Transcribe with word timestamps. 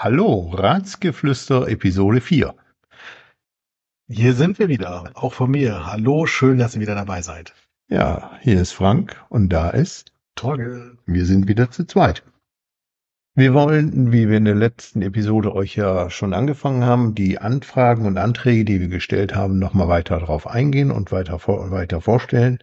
Hallo, 0.00 0.52
Ratsgeflüster 0.54 1.66
Episode 1.66 2.20
4. 2.20 2.54
Hier 4.08 4.32
sind 4.34 4.60
wir 4.60 4.68
wieder, 4.68 5.10
auch 5.14 5.32
von 5.32 5.50
mir. 5.50 5.86
Hallo, 5.86 6.24
schön, 6.26 6.56
dass 6.56 6.76
ihr 6.76 6.80
wieder 6.80 6.94
dabei 6.94 7.20
seid. 7.20 7.52
Ja, 7.88 8.30
hier 8.40 8.60
ist 8.60 8.70
Frank 8.70 9.20
und 9.28 9.48
da 9.48 9.70
ist 9.70 10.12
Torgel. 10.36 10.98
Wir 11.04 11.26
sind 11.26 11.48
wieder 11.48 11.72
zu 11.72 11.84
zweit. 11.84 12.22
Wir 13.34 13.54
wollen, 13.54 14.12
wie 14.12 14.28
wir 14.28 14.36
in 14.36 14.44
der 14.44 14.54
letzten 14.54 15.02
Episode 15.02 15.52
euch 15.52 15.74
ja 15.74 16.10
schon 16.10 16.32
angefangen 16.32 16.84
haben, 16.84 17.16
die 17.16 17.38
Anfragen 17.38 18.06
und 18.06 18.18
Anträge, 18.18 18.64
die 18.64 18.80
wir 18.80 18.88
gestellt 18.88 19.34
haben, 19.34 19.58
nochmal 19.58 19.88
weiter 19.88 20.20
darauf 20.20 20.46
eingehen 20.46 20.92
und 20.92 21.10
weiter, 21.10 21.40
weiter 21.44 22.00
vorstellen. 22.00 22.60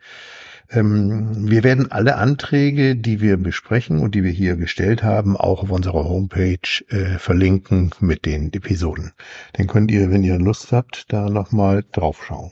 Ähm, 0.70 1.50
wir 1.50 1.64
werden 1.64 1.92
alle 1.92 2.16
Anträge, 2.16 2.96
die 2.96 3.22
wir 3.22 3.38
besprechen 3.38 4.00
und 4.00 4.16
die 4.16 4.24
wir 4.24 4.32
hier 4.32 4.56
gestellt 4.56 5.04
haben, 5.04 5.38
auch 5.38 5.64
auf 5.64 5.72
unserer 5.72 6.06
Homepage 6.06 6.58
äh, 6.90 7.20
verlinken 7.20 7.92
mit 8.00 8.26
den 8.26 8.52
Episoden. 8.54 9.14
Dann 9.54 9.68
könnt 9.68 9.92
ihr, 9.92 10.10
wenn 10.12 10.24
ihr 10.24 10.40
Lust 10.40 10.72
habt, 10.72 11.12
da 11.14 11.30
nochmal 11.30 11.84
draufschauen. 11.92 12.52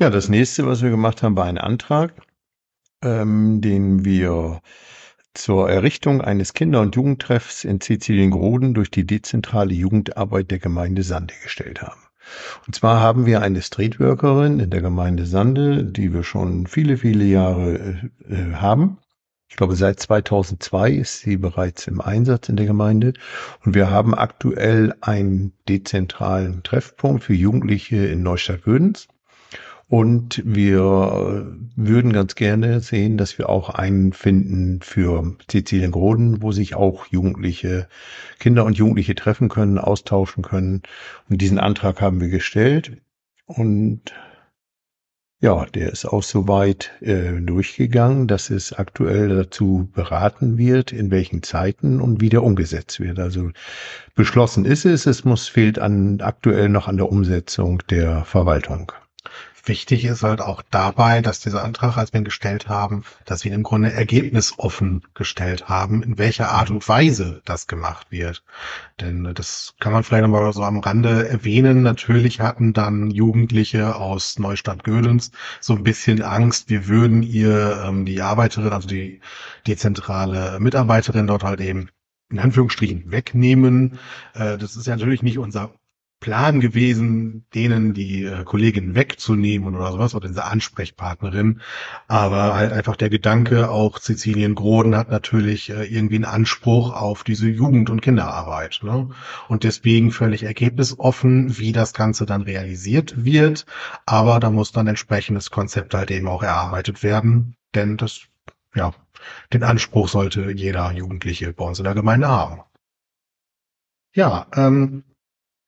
Ja, 0.00 0.10
das 0.10 0.28
nächste, 0.28 0.66
was 0.66 0.82
wir 0.82 0.90
gemacht 0.90 1.22
haben, 1.22 1.36
war 1.36 1.44
ein 1.44 1.58
Antrag, 1.58 2.14
ähm, 3.02 3.60
den 3.60 4.04
wir 4.04 4.60
zur 5.34 5.70
Errichtung 5.70 6.20
eines 6.20 6.52
Kinder- 6.54 6.80
und 6.80 6.96
Jugendtreffs 6.96 7.64
in 7.64 7.80
Sizilien-Groden 7.80 8.74
durch 8.74 8.90
die 8.90 9.06
dezentrale 9.06 9.72
Jugendarbeit 9.72 10.50
der 10.50 10.58
Gemeinde 10.58 11.02
Sande 11.02 11.34
gestellt 11.42 11.82
haben. 11.82 12.01
Und 12.66 12.74
zwar 12.74 13.00
haben 13.00 13.26
wir 13.26 13.42
eine 13.42 13.62
Streetworkerin 13.62 14.60
in 14.60 14.70
der 14.70 14.82
Gemeinde 14.82 15.26
Sande, 15.26 15.84
die 15.84 16.12
wir 16.12 16.22
schon 16.22 16.66
viele, 16.66 16.96
viele 16.96 17.24
Jahre 17.24 18.10
äh, 18.28 18.34
äh 18.34 18.54
haben. 18.54 18.98
Ich 19.52 19.56
glaube, 19.56 19.76
seit 19.76 20.00
2002 20.00 20.92
ist 20.92 21.20
sie 21.20 21.36
bereits 21.36 21.86
im 21.86 22.00
Einsatz 22.00 22.48
in 22.48 22.56
der 22.56 22.64
Gemeinde. 22.64 23.12
Und 23.62 23.74
wir 23.74 23.90
haben 23.90 24.14
aktuell 24.14 24.94
einen 25.02 25.52
dezentralen 25.68 26.62
Treffpunkt 26.62 27.24
für 27.24 27.34
Jugendliche 27.34 28.06
in 28.06 28.22
Neustadt-Wödens. 28.22 29.08
Und 29.92 30.40
wir 30.46 31.54
würden 31.76 32.14
ganz 32.14 32.34
gerne 32.34 32.80
sehen, 32.80 33.18
dass 33.18 33.36
wir 33.36 33.50
auch 33.50 33.68
einen 33.68 34.14
finden 34.14 34.80
für 34.80 35.36
Sizilien-Groden, 35.50 36.40
wo 36.40 36.50
sich 36.50 36.74
auch 36.74 37.04
Jugendliche, 37.08 37.88
Kinder 38.38 38.64
und 38.64 38.78
Jugendliche 38.78 39.14
treffen 39.14 39.50
können, 39.50 39.76
austauschen 39.76 40.42
können. 40.42 40.80
Und 41.28 41.42
diesen 41.42 41.58
Antrag 41.58 42.00
haben 42.00 42.22
wir 42.22 42.28
gestellt. 42.28 43.02
Und 43.44 44.14
ja, 45.42 45.66
der 45.66 45.92
ist 45.92 46.06
auch 46.06 46.22
soweit 46.22 46.92
äh, 47.02 47.38
durchgegangen, 47.42 48.28
dass 48.28 48.48
es 48.48 48.72
aktuell 48.72 49.28
dazu 49.28 49.90
beraten 49.92 50.56
wird, 50.56 50.92
in 50.92 51.10
welchen 51.10 51.42
Zeiten 51.42 52.00
und 52.00 52.22
wie 52.22 52.30
der 52.30 52.42
umgesetzt 52.42 52.98
wird. 52.98 53.18
Also 53.18 53.50
beschlossen 54.14 54.64
ist 54.64 54.86
es, 54.86 55.04
es 55.04 55.26
muss 55.26 55.48
fehlt 55.48 55.78
an 55.78 56.22
aktuell 56.22 56.70
noch 56.70 56.88
an 56.88 56.96
der 56.96 57.10
Umsetzung 57.10 57.82
der 57.90 58.24
Verwaltung. 58.24 58.92
Wichtig 59.64 60.04
ist 60.04 60.24
halt 60.24 60.40
auch 60.40 60.62
dabei, 60.70 61.20
dass 61.20 61.38
dieser 61.38 61.62
Antrag, 61.62 61.96
als 61.96 62.12
wir 62.12 62.20
ihn 62.20 62.24
gestellt 62.24 62.68
haben, 62.68 63.04
dass 63.24 63.44
wir 63.44 63.52
ihn 63.52 63.58
im 63.58 63.62
Grunde 63.62 63.92
ergebnisoffen 63.92 65.04
gestellt 65.14 65.68
haben, 65.68 66.02
in 66.02 66.18
welcher 66.18 66.50
Art 66.50 66.70
und 66.70 66.88
Weise 66.88 67.42
das 67.44 67.68
gemacht 67.68 68.08
wird. 68.10 68.42
Denn 69.00 69.32
das 69.34 69.74
kann 69.78 69.92
man 69.92 70.02
vielleicht 70.02 70.24
nochmal 70.24 70.52
so 70.52 70.64
am 70.64 70.80
Rande 70.80 71.28
erwähnen. 71.28 71.82
Natürlich 71.82 72.40
hatten 72.40 72.72
dann 72.72 73.10
Jugendliche 73.12 73.94
aus 73.94 74.36
Neustadt-Gödens 74.40 75.30
so 75.60 75.74
ein 75.74 75.84
bisschen 75.84 76.22
Angst, 76.22 76.68
wir 76.68 76.88
würden 76.88 77.22
ihr 77.22 77.84
ähm, 77.86 78.04
die 78.04 78.20
Arbeiterin, 78.20 78.72
also 78.72 78.88
die, 78.88 79.20
die 79.68 79.76
zentrale 79.76 80.58
Mitarbeiterin 80.58 81.28
dort 81.28 81.44
halt 81.44 81.60
eben 81.60 81.88
in 82.30 82.40
Anführungsstrichen 82.40 83.12
wegnehmen. 83.12 83.98
Äh, 84.34 84.58
das 84.58 84.74
ist 84.74 84.88
ja 84.88 84.96
natürlich 84.96 85.22
nicht 85.22 85.38
unser 85.38 85.72
Plan 86.22 86.60
gewesen, 86.60 87.44
denen 87.52 87.92
die 87.92 88.24
äh, 88.24 88.44
Kollegin 88.44 88.94
wegzunehmen 88.94 89.74
oder 89.74 89.92
sowas, 89.92 90.14
oder 90.14 90.28
diese 90.28 90.44
Ansprechpartnerin. 90.44 91.60
Aber 92.08 92.54
halt 92.54 92.72
einfach 92.72 92.96
der 92.96 93.10
Gedanke, 93.10 93.68
auch 93.70 93.98
Sizilien 93.98 94.54
Groden 94.54 94.96
hat 94.96 95.10
natürlich 95.10 95.68
äh, 95.68 95.84
irgendwie 95.84 96.14
einen 96.14 96.24
Anspruch 96.24 96.94
auf 96.94 97.24
diese 97.24 97.48
Jugend- 97.48 97.90
und 97.90 98.00
Kinderarbeit. 98.00 98.80
Ne? 98.82 99.10
Und 99.48 99.64
deswegen 99.64 100.12
völlig 100.12 100.44
ergebnisoffen, 100.44 101.58
wie 101.58 101.72
das 101.72 101.92
Ganze 101.92 102.24
dann 102.24 102.42
realisiert 102.42 103.24
wird. 103.24 103.66
Aber 104.06 104.40
da 104.40 104.50
muss 104.50 104.72
dann 104.72 104.86
entsprechendes 104.86 105.50
Konzept 105.50 105.92
halt 105.92 106.10
eben 106.12 106.28
auch 106.28 106.44
erarbeitet 106.44 107.02
werden. 107.02 107.56
Denn 107.74 107.96
das, 107.96 108.22
ja, 108.74 108.94
den 109.52 109.64
Anspruch 109.64 110.08
sollte 110.08 110.52
jeder 110.52 110.92
Jugendliche 110.92 111.52
bei 111.52 111.64
uns 111.64 111.78
in 111.78 111.84
der 111.84 111.94
Gemeinde 111.94 112.28
haben. 112.28 112.60
Ja, 114.14 114.46
ähm, 114.54 115.04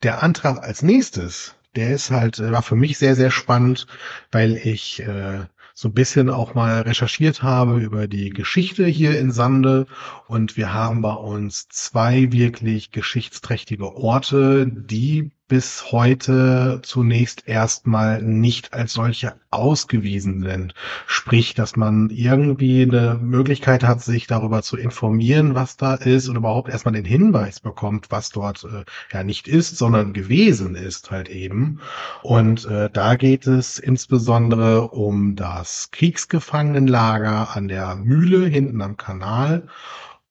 der 0.04 0.22
Antrag 0.22 0.62
als 0.62 0.82
nächstes, 0.82 1.54
der 1.74 1.90
ist 1.90 2.10
halt, 2.10 2.38
äh, 2.38 2.52
war 2.52 2.62
für 2.62 2.76
mich 2.76 2.98
sehr, 2.98 3.16
sehr 3.16 3.30
spannend, 3.30 3.86
weil 4.30 4.56
ich 4.56 5.00
äh, 5.00 5.46
so 5.74 5.88
ein 5.88 5.94
bisschen 5.94 6.30
auch 6.30 6.54
mal 6.54 6.82
recherchiert 6.82 7.42
habe 7.42 7.80
über 7.80 8.06
die 8.06 8.30
Geschichte 8.30 8.86
hier 8.86 9.18
in 9.18 9.32
Sande. 9.32 9.86
Und 10.28 10.56
wir 10.56 10.72
haben 10.72 11.02
bei 11.02 11.12
uns 11.12 11.68
zwei 11.68 12.30
wirklich 12.30 12.92
geschichtsträchtige 12.92 13.96
Orte, 13.96 14.68
die 14.68 15.32
bis 15.46 15.92
heute 15.92 16.80
zunächst 16.82 17.46
erstmal 17.46 18.22
nicht 18.22 18.72
als 18.72 18.94
solche 18.94 19.34
ausgewiesen 19.50 20.42
sind. 20.42 20.74
Sprich, 21.06 21.54
dass 21.54 21.76
man 21.76 22.08
irgendwie 22.10 22.82
eine 22.82 23.18
Möglichkeit 23.20 23.84
hat, 23.84 24.02
sich 24.02 24.26
darüber 24.26 24.62
zu 24.62 24.76
informieren, 24.76 25.54
was 25.54 25.76
da 25.76 25.94
ist 25.94 26.28
und 26.28 26.36
überhaupt 26.36 26.70
erstmal 26.70 26.94
den 26.94 27.04
Hinweis 27.04 27.60
bekommt, 27.60 28.10
was 28.10 28.30
dort 28.30 28.64
äh, 28.64 28.84
ja 29.12 29.22
nicht 29.22 29.46
ist, 29.46 29.76
sondern 29.76 30.14
gewesen 30.14 30.76
ist 30.76 31.10
halt 31.10 31.28
eben. 31.28 31.80
Und 32.22 32.64
äh, 32.64 32.88
da 32.90 33.16
geht 33.16 33.46
es 33.46 33.78
insbesondere 33.78 34.88
um 34.88 35.36
das 35.36 35.90
Kriegsgefangenenlager 35.90 37.54
an 37.54 37.68
der 37.68 37.96
Mühle 37.96 38.46
hinten 38.46 38.80
am 38.80 38.96
Kanal 38.96 39.68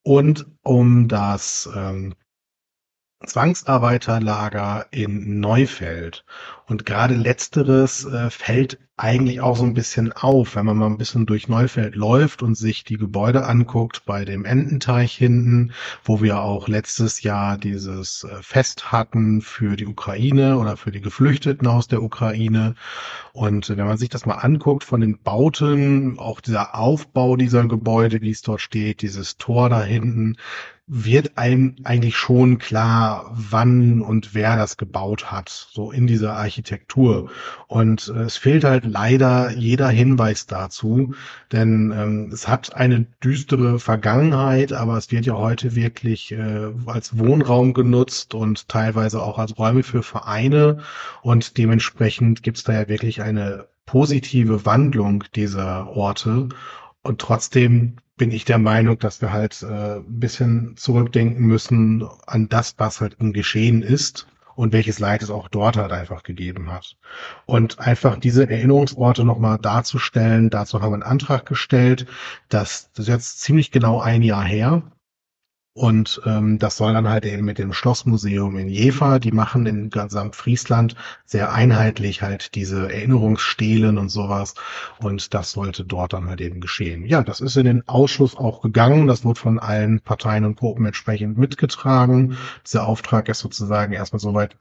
und 0.02 0.48
um 0.64 1.08
das 1.08 1.70
ähm, 1.76 2.16
Zwangsarbeiterlager 3.26 4.88
in 4.92 5.40
Neufeld. 5.40 6.26
Und 6.68 6.86
gerade 6.86 7.16
letzteres 7.16 8.06
äh, 8.06 8.30
fällt 8.30 8.80
eigentlich 8.96 9.42
auch 9.42 9.58
so 9.58 9.64
ein 9.64 9.74
bisschen 9.74 10.12
auf, 10.12 10.56
wenn 10.56 10.68
man 10.68 10.78
mal 10.78 10.86
ein 10.86 11.00
bisschen 11.00 11.26
durch 11.26 11.48
Neufeld 11.48 11.96
läuft 11.96 12.44
und 12.44 12.56
sich 12.56 12.84
die 12.84 12.98
Gebäude 12.98 13.46
anguckt 13.46 14.04
bei 14.06 14.24
dem 14.24 14.46
Ententeich 14.46 15.16
hinten, 15.16 15.74
wo 16.04 16.22
wir 16.22 16.42
auch 16.42 16.68
letztes 16.68 17.24
Jahr 17.24 17.58
dieses 17.58 18.24
äh, 18.24 18.42
Fest 18.44 18.92
hatten 18.92 19.42
für 19.42 19.76
die 19.76 19.88
Ukraine 19.88 20.60
oder 20.60 20.78
für 20.78 20.92
die 20.92 21.02
Geflüchteten 21.02 21.68
aus 21.68 21.88
der 21.88 22.04
Ukraine. 22.04 22.76
Und 23.32 23.68
wenn 23.70 23.88
man 23.88 23.98
sich 23.98 24.10
das 24.10 24.28
mal 24.28 24.36
anguckt 24.36 24.84
von 24.84 25.02
den 25.02 25.18
Bauten, 25.18 26.20
auch 26.20 26.40
dieser 26.40 26.76
Aufbau 26.76 27.36
dieser 27.36 27.66
Gebäude, 27.68 28.22
wie 28.22 28.30
es 28.30 28.44
dort 28.44 28.62
steht, 28.62 29.02
dieses 29.02 29.38
Tor 29.38 29.70
da 29.70 29.82
hinten, 29.82 30.38
wird 30.86 31.38
einem 31.38 31.78
eigentlich 31.86 32.18
schon 32.18 32.58
klar, 32.58 33.32
wann 33.34 34.02
und 34.02 34.34
wer 34.34 34.58
das 34.58 34.76
gebaut 34.76 35.32
hat, 35.32 35.50
so 35.50 35.92
in 35.92 36.08
dieser 36.08 36.34
Architektur. 36.34 37.32
Und 37.68 38.12
äh, 38.14 38.24
es 38.24 38.36
fehlt 38.36 38.66
halt 38.66 38.83
leider 38.84 39.52
jeder 39.52 39.90
Hinweis 39.90 40.46
dazu, 40.46 41.14
denn 41.52 41.94
ähm, 41.96 42.30
es 42.32 42.48
hat 42.48 42.76
eine 42.76 43.06
düstere 43.24 43.80
Vergangenheit, 43.80 44.74
aber 44.74 44.98
es 44.98 45.12
wird 45.12 45.26
ja 45.26 45.34
heute 45.34 45.76
wirklich 45.76 46.32
äh, 46.32 46.72
als 46.86 47.18
Wohnraum 47.18 47.74
genutzt 47.74 48.34
und 48.34 48.68
teilweise 48.70 49.22
auch 49.22 49.40
als 49.40 49.58
Räume 49.58 49.84
für 49.84 50.04
Vereine. 50.04 50.80
Und 51.22 51.58
dementsprechend 51.58 52.44
gibt 52.44 52.58
es 52.58 52.64
da 52.64 52.74
ja 52.74 52.88
wirklich 52.88 53.22
eine 53.22 53.68
positive 53.86 54.66
Wandlung 54.66 55.24
dieser 55.36 55.90
Orte. 55.90 56.50
Und 57.02 57.20
trotzdem 57.20 57.98
bin 58.18 58.32
ich 58.32 58.46
der 58.46 58.60
Meinung, 58.60 59.00
dass 59.00 59.22
wir 59.22 59.34
halt 59.34 59.64
äh, 59.64 59.98
ein 59.98 60.20
bisschen 60.20 60.78
zurückdenken 60.78 61.46
müssen 61.46 62.08
an 62.28 62.48
das, 62.50 62.76
was 62.78 63.02
halt 63.02 63.18
im 63.20 63.34
Geschehen 63.34 63.82
ist 63.82 64.28
und 64.56 64.74
welches 64.74 65.00
Leid 65.00 65.24
es 65.24 65.30
auch 65.30 65.48
dort 65.48 65.78
halt 65.78 65.92
einfach 65.92 66.24
gegeben 66.24 66.72
hat. 66.72 66.96
Und 67.46 67.80
einfach 67.80 68.18
diese 68.18 68.50
Erinnerungsorte 68.50 69.24
nochmal 69.24 69.58
darzustellen, 69.58 70.50
dazu 70.50 70.82
haben 70.82 70.92
wir 70.92 70.96
einen 70.96 71.04
Antrag 71.04 71.46
gestellt, 71.46 72.06
dass 72.50 72.92
das 72.94 73.06
ist 73.06 73.10
jetzt 73.10 73.42
ziemlich 73.42 73.72
genau 73.72 74.00
ein 74.00 74.22
Jahr 74.22 74.44
her. 74.44 74.84
Und 75.76 76.22
ähm, 76.26 76.60
das 76.60 76.78
soll 76.78 76.94
dann 76.94 77.10
halt 77.10 77.26
eben 77.26 77.46
mit 77.46 77.58
dem 77.58 77.74
Schlossmuseum 77.74 78.58
in 78.58 78.70
Jever, 78.70 79.20
die 79.20 79.32
machen 79.32 79.66
in 79.66 79.90
gesamt 79.90 80.36
Friesland 80.36 80.96
sehr 81.26 81.52
einheitlich 81.52 82.22
halt 82.22 82.54
diese 82.54 82.94
Erinnerungsstelen 82.94 83.98
und 83.98 84.10
sowas. 84.10 84.54
Und 85.00 85.34
das 85.34 85.52
sollte 85.52 85.84
dort 85.84 86.14
dann 86.14 86.30
halt 86.30 86.42
eben 86.42 86.62
geschehen. 86.62 87.06
Ja, 87.06 87.24
das 87.24 87.42
ist 87.42 87.58
in 87.58 87.66
den 87.66 87.88
Ausschuss 87.88 88.38
auch 88.38 88.62
gegangen. 88.62 89.08
Das 89.08 89.26
wird 89.26 89.40
von 89.40 89.58
allen 89.58 90.00
Parteien 90.00 90.46
und 90.46 90.60
Gruppen 90.60 90.86
entsprechend 90.86 91.40
mitgetragen. 91.40 92.38
Dieser 92.68 92.88
Auftrag 92.88 93.28
ist 93.28 93.40
sozusagen 93.40 93.94
erstmal 93.94 94.20
soweit 94.20 94.56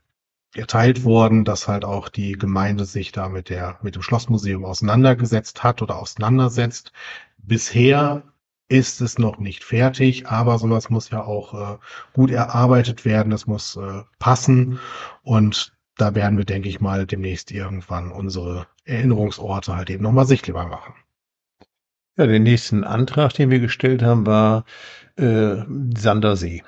erteilt 0.55 1.05
worden, 1.05 1.45
dass 1.45 1.69
halt 1.69 1.85
auch 1.85 2.09
die 2.09 2.33
Gemeinde 2.33 2.87
sich 2.87 3.13
da 3.13 3.29
mit 3.29 3.51
der, 3.51 3.79
mit 3.83 3.97
dem 3.97 4.03
Schlossmuseum 4.03 4.65
auseinandergesetzt 4.65 5.63
hat 5.63 5.83
oder 5.83 5.99
auseinandersetzt. 5.99 6.93
Bisher 7.39 8.23
ist 8.69 9.01
es 9.01 9.19
noch 9.19 9.39
nicht 9.39 9.65
fertig, 9.65 10.27
aber 10.29 10.59
sowas 10.59 10.89
muss 10.91 11.11
ja 11.11 11.23
auch 11.25 11.75
äh, 11.75 11.79
gut 12.15 12.31
erarbeitet 12.31 13.05
werden, 13.05 13.31
das 13.31 13.47
muss 13.47 13.77
äh, 13.77 14.03
passen 14.19 14.79
und 15.23 15.75
da 15.97 16.15
werden 16.15 16.39
wir, 16.39 16.45
denke 16.45 16.69
ich 16.69 16.81
mal, 16.81 17.07
demnächst 17.07 17.51
irgendwann 17.51 18.11
unsere 18.11 18.67
Erinnerungsorte 18.85 19.77
halt 19.77 19.91
eben 19.91 20.03
nochmal 20.03 20.27
sichtbar 20.27 20.67
machen. 20.67 20.95
Ja, 22.17 22.27
den 22.27 22.43
nächsten 22.43 22.85
Antrag, 22.85 23.33
den 23.35 23.51
wir 23.51 23.61
gestellt 23.61 24.03
haben, 24.03 24.27
war 24.27 24.65
äh, 25.17 25.63
Sandersee. 25.97 26.63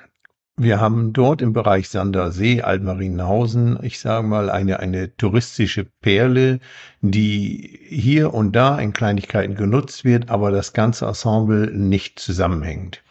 Wir 0.57 0.79
haben 0.79 1.11
dort 1.11 1.41
im 1.41 1.51
Bereich 1.51 1.89
Sandersee, 1.89 2.61
Altmarienhausen, 2.61 3.77
ich 3.83 3.99
sage 3.99 4.25
mal, 4.25 4.49
eine, 4.49 4.79
eine 4.79 5.13
touristische 5.17 5.83
Perle, 5.83 6.59
die 7.01 7.77
hier 7.89 8.33
und 8.33 8.55
da 8.55 8.79
in 8.79 8.93
Kleinigkeiten 8.93 9.55
genutzt 9.55 10.05
wird, 10.05 10.29
aber 10.29 10.51
das 10.51 10.71
ganze 10.71 11.07
Ensemble 11.07 11.71
nicht 11.71 12.19
zusammenhängt. 12.19 13.03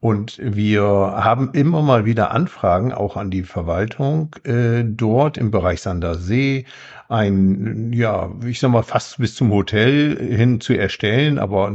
Und 0.00 0.40
wir 0.42 0.82
haben 0.84 1.50
immer 1.52 1.80
mal 1.82 2.06
wieder 2.06 2.32
Anfragen, 2.32 2.92
auch 2.92 3.16
an 3.16 3.30
die 3.30 3.44
Verwaltung, 3.44 4.34
äh, 4.44 4.82
dort 4.84 5.38
im 5.38 5.52
Bereich 5.52 5.82
Sandersee 5.82 6.64
ein, 7.08 7.92
ja, 7.92 8.32
ich 8.44 8.58
sag 8.58 8.70
mal, 8.70 8.82
fast 8.82 9.18
bis 9.18 9.36
zum 9.36 9.52
Hotel 9.52 10.16
hin 10.18 10.60
zu 10.60 10.72
erstellen, 10.72 11.38
aber 11.38 11.72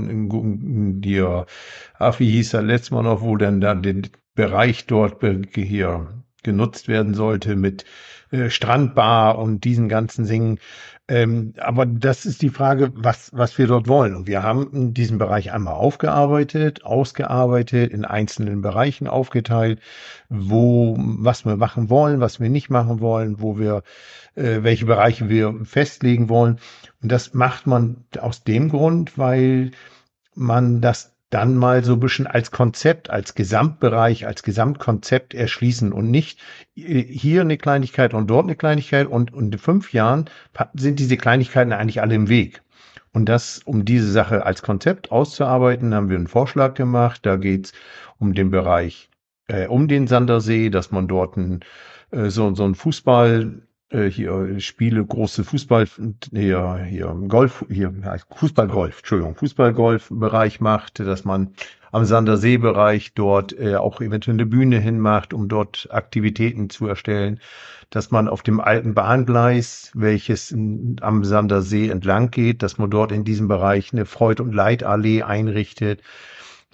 ach, 1.99 2.19
wie 2.19 2.31
hieß 2.31 2.53
er 2.53 2.63
letztes 2.63 2.91
Mal 2.91 3.03
noch, 3.03 3.21
wo 3.21 3.37
denn 3.37 3.61
dann 3.61 3.81
den 3.81 4.09
Bereich 4.35 4.85
dort 4.85 5.23
hier 5.53 6.23
genutzt 6.43 6.87
werden 6.87 7.13
sollte 7.13 7.55
mit 7.55 7.85
äh, 8.31 8.49
Strandbar 8.49 9.37
und 9.37 9.63
diesen 9.63 9.89
ganzen 9.89 10.25
Dingen. 10.25 10.59
Ähm, 11.07 11.53
aber 11.57 11.85
das 11.85 12.25
ist 12.25 12.41
die 12.41 12.49
Frage, 12.49 12.91
was, 12.95 13.31
was 13.33 13.57
wir 13.57 13.67
dort 13.67 13.87
wollen. 13.87 14.15
Und 14.15 14.27
wir 14.27 14.41
haben 14.41 14.93
diesen 14.93 15.17
Bereich 15.17 15.51
einmal 15.51 15.75
aufgearbeitet, 15.75 16.83
ausgearbeitet, 16.83 17.91
in 17.91 18.05
einzelnen 18.05 18.61
Bereichen 18.61 19.07
aufgeteilt, 19.07 19.79
wo, 20.29 20.95
was 20.97 21.45
wir 21.45 21.57
machen 21.57 21.89
wollen, 21.89 22.21
was 22.21 22.39
wir 22.39 22.49
nicht 22.49 22.69
machen 22.69 23.01
wollen, 23.01 23.39
wo 23.39 23.59
wir, 23.59 23.83
äh, 24.35 24.63
welche 24.63 24.85
Bereiche 24.85 25.29
wir 25.29 25.53
festlegen 25.63 26.27
wollen. 26.29 26.59
Und 27.01 27.11
das 27.11 27.33
macht 27.33 27.67
man 27.67 28.05
aus 28.19 28.43
dem 28.43 28.69
Grund, 28.69 29.17
weil 29.17 29.71
man 30.33 30.81
das 30.81 31.14
dann 31.35 31.57
mal 31.57 31.83
so 31.83 31.93
ein 31.93 31.99
bisschen 31.99 32.27
als 32.27 32.51
Konzept, 32.51 33.09
als 33.09 33.35
Gesamtbereich, 33.35 34.25
als 34.25 34.41
Gesamtkonzept 34.41 35.33
erschließen 35.33 35.91
und 35.91 36.09
nicht 36.09 36.39
äh, 36.77 37.01
hier 37.01 37.41
eine 37.41 37.57
Kleinigkeit 37.57 38.13
und 38.13 38.27
dort 38.27 38.45
eine 38.45 38.55
Kleinigkeit 38.55 39.07
und, 39.07 39.33
und 39.33 39.53
in 39.53 39.59
fünf 39.59 39.91
Jahren 39.91 40.29
sind 40.75 40.97
diese 40.97 41.17
Kleinigkeiten 41.17 41.73
eigentlich 41.73 42.01
alle 42.01 42.15
im 42.15 42.29
Weg. 42.29 42.61
Und 43.11 43.25
das, 43.25 43.59
um 43.65 43.83
diese 43.83 44.09
Sache 44.09 44.45
als 44.45 44.61
Konzept 44.61 45.11
auszuarbeiten, 45.11 45.93
haben 45.93 46.09
wir 46.09 46.15
einen 46.15 46.27
Vorschlag 46.27 46.73
gemacht. 46.73 47.25
Da 47.25 47.35
geht's 47.35 47.73
um 48.17 48.33
den 48.33 48.49
Bereich, 48.49 49.09
äh, 49.47 49.67
um 49.67 49.89
den 49.89 50.07
Sandersee, 50.07 50.69
dass 50.69 50.91
man 50.91 51.09
dort 51.09 51.35
ein, 51.35 51.65
äh, 52.11 52.29
so, 52.29 52.55
so 52.55 52.63
ein 52.63 52.75
Fußball, 52.75 53.61
äh, 53.95 54.11
hier 54.11 54.59
Spiele, 54.59 55.03
große 55.03 55.43
Fußball, 55.43 55.87
hier, 56.31 56.85
hier 56.87 57.17
Golf, 57.27 57.65
hier 57.69 57.93
Fußball-Golf, 58.29 58.97
Entschuldigung, 58.97 59.35
Fußball-Golf-Bereich 59.35 60.59
macht, 60.59 60.99
dass 60.99 61.25
man 61.25 61.53
am 61.91 62.03
Sandersee-Bereich 62.03 63.13
dort 63.13 63.57
äh, 63.57 63.75
auch 63.75 64.01
eventuell 64.01 64.35
eine 64.35 64.45
Bühne 64.45 64.79
hinmacht, 64.79 65.33
um 65.33 65.47
dort 65.47 65.87
Aktivitäten 65.91 66.69
zu 66.69 66.87
erstellen, 66.87 67.39
dass 67.89 68.11
man 68.11 68.27
auf 68.27 68.43
dem 68.43 68.59
alten 68.59 68.93
Bahngleis, 68.93 69.91
welches 69.93 70.51
in, 70.51 70.97
am 71.01 71.23
Sandersee 71.23 71.87
entlang 71.87 72.31
geht, 72.31 72.63
dass 72.63 72.77
man 72.77 72.89
dort 72.89 73.13
in 73.13 73.23
diesem 73.23 73.47
Bereich 73.47 73.93
eine 73.93 74.05
Freud- 74.05 74.41
und 74.41 74.53
Leitallee 74.53 75.23
einrichtet, 75.23 76.01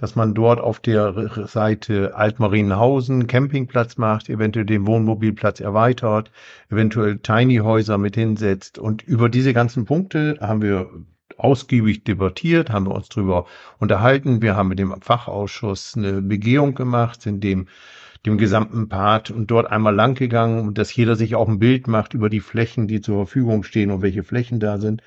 dass 0.02 0.16
man 0.16 0.34
dort 0.34 0.60
auf 0.60 0.80
der 0.80 1.30
Seite 1.48 2.16
Altmarienhausen 2.16 3.28
Campingplatz 3.28 3.98
macht, 3.98 4.30
eventuell 4.30 4.66
den 4.66 4.88
Wohnmobilplatz 4.88 5.60
erweitert, 5.60 6.32
eventuell 6.72 7.20
Tiny 7.20 7.58
Häuser 7.58 8.00
mit 8.00 8.16
hinsetzt. 8.16 8.80
Und 8.80 9.04
über 9.04 9.30
diese 9.30 9.54
ganzen 9.54 9.86
Punkte 9.86 10.40
haben 10.42 10.64
wir 10.64 10.90
ausgiebig 11.38 12.04
debattiert, 12.04 12.72
haben 12.72 12.88
wir 12.88 12.96
uns 12.96 13.10
drüber 13.10 13.46
unterhalten. 13.78 14.42
Wir 14.42 14.56
haben 14.56 14.70
mit 14.70 14.80
dem 14.80 15.00
Fachausschuss 15.02 15.94
eine 15.96 16.24
Begehung 16.24 16.74
gemacht, 16.74 17.26
in 17.28 17.40
dem 17.40 17.68
dem 18.26 18.38
gesamten 18.38 18.88
Part 18.88 19.32
und 19.32 19.50
dort 19.50 19.72
einmal 19.72 19.96
lang 19.96 20.14
gegangen 20.14 20.76
dass 20.76 20.96
jeder 20.96 21.16
sich 21.16 21.34
auch 21.34 21.48
ein 21.50 21.58
Bild 21.58 21.88
macht 21.88 22.14
über 22.14 22.30
die 22.30 22.40
Flächen, 22.40 22.88
die 22.88 23.02
zur 23.02 23.26
Verfügung 23.26 23.64
stehen 23.64 23.90
und 23.90 24.04
welche 24.04 24.24
Flächen 24.24 24.60
da 24.60 24.78
sind. 24.78 25.02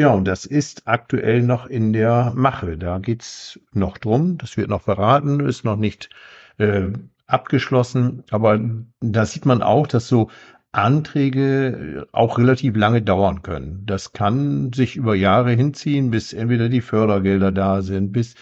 Ja, 0.00 0.14
und 0.14 0.24
das 0.24 0.46
ist 0.46 0.88
aktuell 0.88 1.42
noch 1.42 1.66
in 1.66 1.92
der 1.92 2.32
Mache. 2.34 2.78
Da 2.78 3.00
geht's 3.00 3.60
noch 3.74 3.98
drum. 3.98 4.38
Das 4.38 4.56
wird 4.56 4.70
noch 4.70 4.84
beraten, 4.84 5.40
ist 5.40 5.62
noch 5.62 5.76
nicht 5.76 6.08
äh, 6.56 6.84
abgeschlossen. 7.26 8.24
Aber 8.30 8.58
da 9.00 9.26
sieht 9.26 9.44
man 9.44 9.60
auch, 9.60 9.86
dass 9.86 10.08
so 10.08 10.30
Anträge 10.72 12.06
auch 12.12 12.38
relativ 12.38 12.76
lange 12.76 13.02
dauern 13.02 13.42
können. 13.42 13.82
Das 13.84 14.14
kann 14.14 14.72
sich 14.72 14.96
über 14.96 15.14
Jahre 15.14 15.52
hinziehen, 15.52 16.10
bis 16.10 16.32
entweder 16.32 16.70
die 16.70 16.80
Fördergelder 16.80 17.52
da 17.52 17.82
sind, 17.82 18.10
bis 18.10 18.36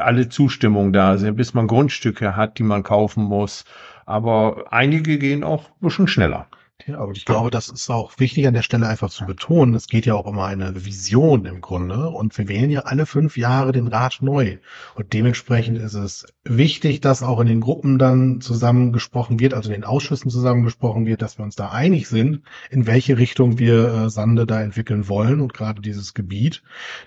alle 0.00 0.28
Zustimmungen 0.28 0.92
da 0.92 1.16
sind, 1.16 1.36
bis 1.36 1.54
man 1.54 1.68
Grundstücke 1.68 2.34
hat, 2.34 2.58
die 2.58 2.64
man 2.64 2.82
kaufen 2.82 3.22
muss. 3.22 3.64
Aber 4.04 4.72
einige 4.72 5.18
gehen 5.18 5.44
auch 5.44 5.66
ein 5.66 5.86
bisschen 5.86 6.08
schneller. 6.08 6.48
Ja, 6.86 7.00
aber 7.00 7.12
ich 7.12 7.24
glaube, 7.24 7.50
das 7.50 7.68
ist 7.68 7.90
auch 7.90 8.12
wichtig 8.18 8.46
an 8.46 8.54
der 8.54 8.62
Stelle 8.62 8.86
einfach 8.86 9.10
zu 9.10 9.26
betonen. 9.26 9.74
Es 9.74 9.88
geht 9.88 10.06
ja 10.06 10.14
auch 10.14 10.26
um 10.26 10.38
eine 10.38 10.84
Vision 10.84 11.44
im 11.44 11.60
Grunde 11.60 12.08
und 12.08 12.38
wir 12.38 12.48
wählen 12.48 12.70
ja 12.70 12.82
alle 12.82 13.04
fünf 13.04 13.36
Jahre 13.36 13.72
den 13.72 13.88
Rat 13.88 14.18
neu. 14.20 14.58
Und 14.94 15.12
dementsprechend 15.12 15.76
ist 15.78 15.94
es 15.94 16.26
wichtig, 16.44 17.00
dass 17.00 17.24
auch 17.24 17.40
in 17.40 17.48
den 17.48 17.60
Gruppen 17.60 17.98
dann 17.98 18.40
zusammengesprochen 18.40 19.40
wird, 19.40 19.54
also 19.54 19.70
in 19.70 19.80
den 19.80 19.84
Ausschüssen 19.84 20.30
zusammengesprochen 20.30 21.04
wird, 21.04 21.20
dass 21.20 21.36
wir 21.36 21.44
uns 21.44 21.56
da 21.56 21.70
einig 21.70 22.08
sind, 22.08 22.42
in 22.70 22.86
welche 22.86 23.18
Richtung 23.18 23.58
wir 23.58 23.88
äh, 23.92 24.10
Sande 24.10 24.46
da 24.46 24.62
entwickeln 24.62 25.08
wollen 25.08 25.40
und 25.40 25.52
gerade 25.54 25.82
dieses 25.82 26.14
Gebiet. 26.14 26.62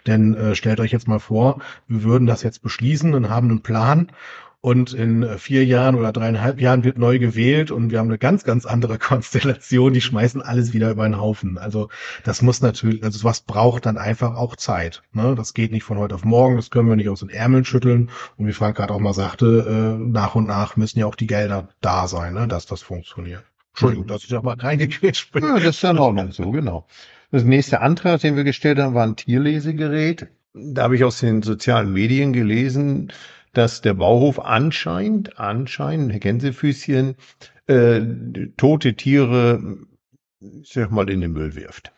Denn 0.05 0.35
äh, 0.35 0.53
stellt 0.53 0.81
euch 0.81 0.91
jetzt 0.91 1.07
mal 1.07 1.19
vor, 1.19 1.59
wir 1.87 2.03
würden 2.03 2.27
das 2.27 2.43
jetzt 2.43 2.61
beschließen 2.61 3.13
und 3.13 3.29
haben 3.29 3.49
einen 3.49 3.63
Plan 3.63 4.11
und 4.61 4.93
in 4.93 5.23
äh, 5.23 5.37
vier 5.39 5.65
Jahren 5.65 5.95
oder 5.95 6.11
dreieinhalb 6.11 6.61
Jahren 6.61 6.83
wird 6.83 6.99
neu 6.99 7.17
gewählt 7.17 7.71
und 7.71 7.89
wir 7.89 7.97
haben 7.97 8.07
eine 8.07 8.19
ganz, 8.19 8.43
ganz 8.43 8.67
andere 8.67 8.97
Konstellation. 8.99 9.93
Die 9.93 10.01
schmeißen 10.01 10.41
alles 10.41 10.71
wieder 10.73 10.91
über 10.91 11.03
den 11.03 11.19
Haufen. 11.19 11.57
Also 11.57 11.89
das 12.23 12.43
muss 12.43 12.61
natürlich, 12.61 13.03
also 13.03 13.23
was 13.23 13.41
braucht 13.41 13.87
dann 13.87 13.97
einfach 13.97 14.35
auch 14.35 14.55
Zeit. 14.55 15.01
Ne? 15.13 15.33
Das 15.35 15.55
geht 15.55 15.71
nicht 15.71 15.83
von 15.83 15.97
heute 15.97 16.13
auf 16.13 16.23
morgen, 16.23 16.55
das 16.55 16.69
können 16.69 16.87
wir 16.87 16.95
nicht 16.95 17.09
aus 17.09 17.21
den 17.21 17.29
Ärmeln 17.29 17.65
schütteln. 17.65 18.11
Und 18.37 18.47
wie 18.47 18.53
Frank 18.53 18.77
gerade 18.77 18.93
auch 18.93 18.99
mal 18.99 19.13
sagte, 19.13 19.97
äh, 19.97 20.03
nach 20.03 20.35
und 20.35 20.47
nach 20.47 20.77
müssen 20.77 20.99
ja 20.99 21.07
auch 21.07 21.15
die 21.15 21.27
Gelder 21.27 21.69
da 21.81 22.07
sein, 22.07 22.35
ne? 22.35 22.47
dass 22.47 22.67
das 22.67 22.83
funktioniert. 22.83 23.43
Entschuldigung, 23.71 24.05
dass 24.05 24.23
ich 24.23 24.29
da 24.29 24.41
mal 24.41 24.57
reingequetscht 24.57 25.31
bin. 25.31 25.43
Ja, 25.43 25.55
das 25.55 25.77
ist 25.77 25.81
ja 25.81 25.91
in 25.91 25.97
Ordnung 25.97 26.31
so, 26.31 26.51
genau. 26.51 26.85
Das 27.31 27.43
nächste 27.43 27.81
Antrag, 27.81 28.19
den 28.19 28.35
wir 28.35 28.43
gestellt 28.43 28.77
haben, 28.77 28.93
war 28.93 29.07
ein 29.07 29.15
Tierlesegerät. 29.15 30.27
Da 30.53 30.83
habe 30.83 30.97
ich 30.97 31.03
aus 31.05 31.21
den 31.21 31.41
sozialen 31.41 31.93
Medien 31.93 32.33
gelesen, 32.33 33.13
dass 33.53 33.81
der 33.81 33.93
Bauhof 33.93 34.39
anscheinend, 34.39 35.39
anscheinend, 35.39 36.19
Gänsefüßchen, 36.19 37.15
äh, 37.67 38.01
tote 38.57 38.95
Tiere, 38.95 39.77
ich 40.39 40.73
sag 40.73 40.91
mal, 40.91 41.09
in 41.09 41.21
den 41.21 41.33
Müll 41.33 41.55
wirft. 41.55 41.91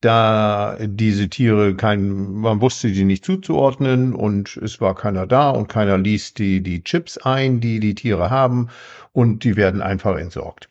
Da 0.00 0.78
diese 0.80 1.28
Tiere 1.28 1.76
kein, 1.76 2.32
man 2.32 2.60
wusste 2.60 2.90
die 2.90 3.04
nicht 3.04 3.24
zuzuordnen 3.24 4.14
und 4.14 4.56
es 4.56 4.80
war 4.80 4.96
keiner 4.96 5.28
da 5.28 5.50
und 5.50 5.68
keiner 5.68 5.96
ließ 5.96 6.34
die, 6.34 6.60
die 6.60 6.82
Chips 6.82 7.18
ein, 7.18 7.60
die 7.60 7.78
die 7.78 7.94
Tiere 7.94 8.28
haben 8.28 8.68
und 9.12 9.44
die 9.44 9.54
werden 9.54 9.80
einfach 9.80 10.16
entsorgt. 10.16 10.68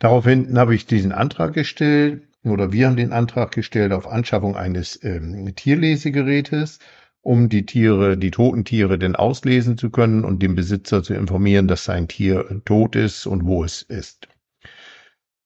Daraufhin 0.00 0.58
habe 0.58 0.74
ich 0.74 0.86
diesen 0.86 1.12
Antrag 1.12 1.52
gestellt 1.52 2.22
oder 2.42 2.72
wir 2.72 2.86
haben 2.86 2.96
den 2.96 3.12
Antrag 3.12 3.52
gestellt 3.52 3.92
auf 3.92 4.08
Anschaffung 4.08 4.56
eines 4.56 5.02
ähm, 5.04 5.54
Tierlesegerätes 5.54 6.80
um 7.26 7.48
die 7.48 7.66
Tiere, 7.66 8.16
die 8.16 8.30
toten 8.30 8.64
Tiere 8.64 8.98
denn 8.98 9.16
auslesen 9.16 9.76
zu 9.76 9.90
können 9.90 10.24
und 10.24 10.42
den 10.42 10.54
Besitzer 10.54 11.02
zu 11.02 11.12
informieren, 11.12 11.66
dass 11.66 11.84
sein 11.84 12.06
Tier 12.06 12.62
tot 12.64 12.94
ist 12.94 13.26
und 13.26 13.44
wo 13.44 13.64
es 13.64 13.82
ist. 13.82 14.28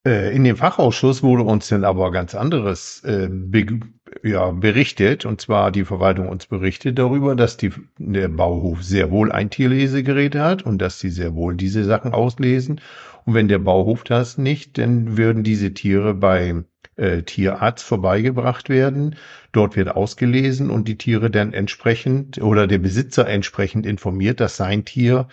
Äh, 0.07 0.37
in 0.37 0.45
dem 0.45 0.57
Fachausschuss 0.57 1.23
wurde 1.23 1.43
uns 1.45 1.69
dann 1.69 1.85
aber 1.85 2.11
ganz 2.11 2.35
anderes 2.35 3.03
äh, 3.05 3.29
be 3.31 3.81
ja, 4.23 4.51
berichtet, 4.51 5.25
und 5.25 5.41
zwar 5.41 5.71
die 5.71 5.87
Verwaltung 5.87 6.29
uns 6.29 6.47
berichtet 6.47 6.99
darüber, 6.99 7.35
dass 7.35 7.57
die, 7.57 7.71
der 7.97 8.29
Bauhof 8.29 8.83
sehr 8.83 9.11
wohl 9.11 9.33
ein 9.33 9.49
Tierlesegerät 9.49 10.35
hat 10.35 10.63
und 10.63 10.83
dass 10.83 11.01
sie 11.01 11.11
sehr 11.11 11.35
wohl 11.35 11.57
diese 11.57 11.85
Sachen 11.85 12.13
auslesen. 12.13 12.83
Und 13.25 13.33
wenn 13.33 13.49
der 13.49 13.59
Bauhof 13.59 14.05
das 14.05 14.37
nicht, 14.37 14.77
dann 14.77 15.17
würden 15.17 15.45
diese 15.45 15.73
Tiere 15.73 16.13
bei 16.13 16.63
äh, 17.01 17.23
Tierarzt 17.23 17.85
vorbeigebracht 17.85 18.69
werden. 18.69 19.17
Dort 19.53 19.77
wird 19.77 19.89
ausgelesen 19.89 20.71
und 20.71 20.87
die 20.87 20.99
Tiere 20.99 21.31
dann 21.31 21.53
entsprechend 21.53 22.41
oder 22.41 22.67
der 22.67 22.79
Besitzer 22.79 23.27
entsprechend 23.27 23.87
informiert, 23.87 24.41
dass 24.41 24.57
sein 24.57 24.85
Tier, 24.85 25.29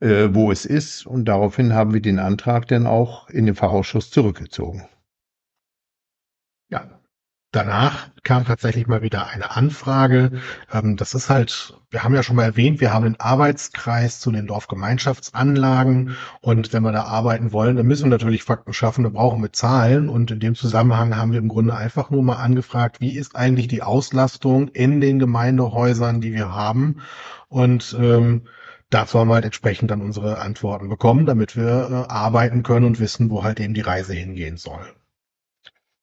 äh, 0.00 0.28
wo 0.32 0.50
es 0.50 0.66
ist. 0.66 1.06
Und 1.06 1.26
daraufhin 1.26 1.72
haben 1.74 1.94
wir 1.94 2.02
den 2.02 2.18
Antrag 2.18 2.66
dann 2.68 2.86
auch 2.86 3.28
in 3.30 3.46
den 3.46 3.54
Fachausschuss 3.54 4.10
zurückgezogen. 4.10 4.88
Ja. 6.70 7.01
Danach 7.52 8.08
kam 8.24 8.44
tatsächlich 8.44 8.86
mal 8.86 9.02
wieder 9.02 9.28
eine 9.28 9.54
Anfrage. 9.54 10.32
Ähm, 10.72 10.96
das 10.96 11.14
ist 11.14 11.28
halt, 11.28 11.74
wir 11.90 12.02
haben 12.02 12.14
ja 12.14 12.22
schon 12.22 12.36
mal 12.36 12.44
erwähnt, 12.44 12.80
wir 12.80 12.92
haben 12.92 13.04
einen 13.04 13.20
Arbeitskreis 13.20 14.20
zu 14.20 14.32
den 14.32 14.46
Dorfgemeinschaftsanlagen 14.46 16.16
und 16.40 16.72
wenn 16.72 16.82
wir 16.82 16.92
da 16.92 17.04
arbeiten 17.04 17.52
wollen, 17.52 17.76
dann 17.76 17.86
müssen 17.86 18.04
wir 18.04 18.10
natürlich 18.10 18.42
Fakten 18.42 18.72
schaffen, 18.72 19.04
da 19.04 19.10
brauchen 19.10 19.42
wir 19.42 19.52
Zahlen 19.52 20.08
und 20.08 20.30
in 20.30 20.40
dem 20.40 20.54
Zusammenhang 20.54 21.16
haben 21.16 21.32
wir 21.32 21.38
im 21.38 21.48
Grunde 21.48 21.76
einfach 21.76 22.10
nur 22.10 22.22
mal 22.22 22.36
angefragt, 22.36 23.00
wie 23.00 23.16
ist 23.16 23.36
eigentlich 23.36 23.68
die 23.68 23.82
Auslastung 23.82 24.68
in 24.68 25.00
den 25.00 25.18
Gemeindehäusern, 25.18 26.20
die 26.20 26.32
wir 26.32 26.54
haben 26.54 27.02
und 27.48 27.94
ähm, 28.00 28.48
dazu 28.88 29.18
haben 29.18 29.28
wir 29.28 29.34
halt 29.34 29.44
entsprechend 29.44 29.90
dann 29.90 30.00
unsere 30.00 30.38
Antworten 30.38 30.88
bekommen, 30.88 31.26
damit 31.26 31.56
wir 31.56 32.06
äh, 32.08 32.12
arbeiten 32.12 32.62
können 32.62 32.86
und 32.86 32.98
wissen, 32.98 33.30
wo 33.30 33.44
halt 33.44 33.60
eben 33.60 33.74
die 33.74 33.80
Reise 33.82 34.14
hingehen 34.14 34.56
soll. 34.56 34.86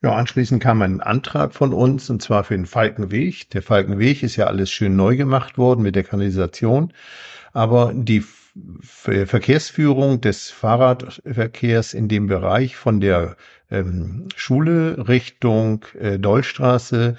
Ja, 0.02 0.16
anschließend 0.16 0.64
kam 0.64 0.82
ein 0.82 1.02
Antrag 1.02 1.54
von 1.54 1.74
uns, 1.74 2.10
und 2.10 2.22
zwar 2.22 2.46
für 2.46 2.56
den 2.56 2.66
Falkenweg. 2.66 3.50
Der 3.50 3.62
Falkenweg 3.62 4.24
ist 4.24 4.38
ja 4.38 4.48
alles 4.48 4.72
schön 4.72 4.96
neu 4.96 5.18
gemacht 5.18 5.58
worden 5.58 5.82
mit 5.82 5.96
der 5.96 6.06
Kanalisation, 6.06 6.94
aber 7.52 7.92
die 7.94 8.24
Verkehrsführung 8.82 10.22
des 10.22 10.50
Fahrradverkehrs 10.52 11.94
in 11.94 12.08
dem 12.08 12.28
Bereich 12.28 12.78
von 12.78 13.02
der 13.02 13.36
ähm, 13.70 14.28
Schule 14.36 15.08
Richtung 15.08 15.86
äh, 16.00 16.18
Dollstraße 16.18 17.18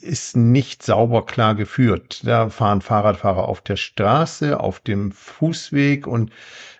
ist 0.00 0.36
nicht 0.36 0.82
sauber 0.82 1.26
klar 1.26 1.54
geführt. 1.54 2.22
Da 2.24 2.48
fahren 2.48 2.80
Fahrradfahrer 2.80 3.48
auf 3.48 3.60
der 3.60 3.76
Straße, 3.76 4.58
auf 4.58 4.80
dem 4.80 5.12
Fußweg 5.12 6.06
und 6.06 6.32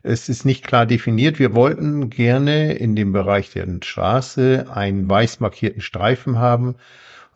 es 0.02 0.28
ist 0.28 0.44
nicht 0.44 0.66
klar 0.66 0.86
definiert. 0.86 1.38
Wir 1.38 1.54
wollten 1.54 2.08
gerne 2.08 2.74
in 2.74 2.96
dem 2.96 3.12
Bereich 3.12 3.50
der 3.50 3.66
Straße 3.82 4.66
einen 4.72 5.08
weiß 5.08 5.40
markierten 5.40 5.82
Streifen 5.82 6.38
haben, 6.38 6.76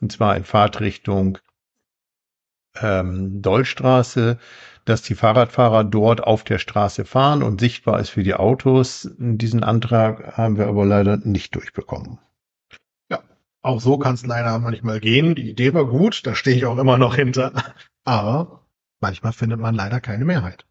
und 0.01 0.11
zwar 0.11 0.37
in 0.37 0.45
Fahrtrichtung 0.45 1.39
ähm, 2.81 3.43
Dollstraße, 3.43 4.39
dass 4.87 5.03
die 5.03 5.15
Fahrradfahrer 5.15 5.85
dort 5.85 6.25
auf 6.25 6.45
der 6.45 6.59
Straße 6.59 7.05
fahren 7.05 7.43
und 7.43 7.61
sichtbar 7.61 8.01
ist 8.01 8.09
für 8.09 8.23
die 8.23 8.35
Autos. 8.35 9.11
Diesen 9.19 9.63
Antrag 9.63 10.39
haben 10.39 10.57
wir 10.57 10.67
aber 10.67 10.87
leider 10.87 11.19
nicht 11.19 11.55
durchbekommen. 11.55 12.19
Auch 13.63 13.81
so 13.81 13.97
kann 13.99 14.15
es 14.15 14.27
leider 14.27 14.59
manchmal 14.59 15.01
gehen. 15.01 15.35
Die 15.35 15.49
Idee 15.51 15.73
war 15.73 15.87
gut, 15.87 16.27
da 16.27 16.35
stehe 16.35 16.57
ich 16.57 16.67
auch 16.67 16.79
immer 16.79 16.99
noch 16.99 17.15
hinter. 17.15 17.53
Aber 18.05 18.67
manchmal 19.01 19.33
findet 19.33 19.61
man 19.61 19.75
leider 19.75 20.01
keine 20.01 20.25
Mehrheit. 20.25 20.67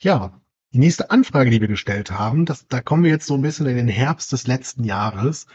Ja, 0.00 0.40
die 0.72 0.78
nächste 0.78 1.10
Anfrage, 1.10 1.50
die 1.50 1.60
wir 1.60 1.66
gestellt 1.68 2.12
haben, 2.12 2.44
das, 2.44 2.68
da 2.68 2.80
kommen 2.80 3.02
wir 3.02 3.10
jetzt 3.10 3.26
so 3.26 3.34
ein 3.34 3.42
bisschen 3.42 3.66
in 3.66 3.76
den 3.76 3.88
Herbst 3.88 4.30
des 4.30 4.46
letzten 4.46 4.84
Jahres. 4.84 5.46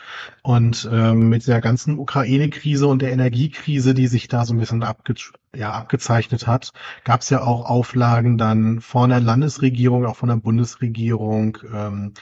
Und 0.42 0.90
ähm, 0.92 1.30
mit 1.30 1.48
der 1.48 1.62
ganzen 1.62 1.98
Ukraine-Krise 1.98 2.86
und 2.88 3.02
der 3.02 3.14
Energiekrise, 3.14 3.94
die 3.94 4.08
sich 4.08 4.28
da 4.28 4.46
so 4.46 4.54
ein 4.54 4.60
bisschen 4.60 4.84
abge 4.84 5.16
ja, 5.56 5.72
abgezeichnet 5.72 6.48
hat, 6.48 6.74
gab 7.06 7.22
es 7.22 7.30
ja 7.30 7.42
auch 7.42 7.66
Auflagen 7.66 8.38
dann 8.38 8.82
von 8.82 9.10
der 9.10 9.22
Landesregierung, 9.22 10.06
auch 10.06 10.18
von 10.18 10.28
der 10.28 10.36
Bundesregierung, 10.36 11.58
ähm, 11.74 12.14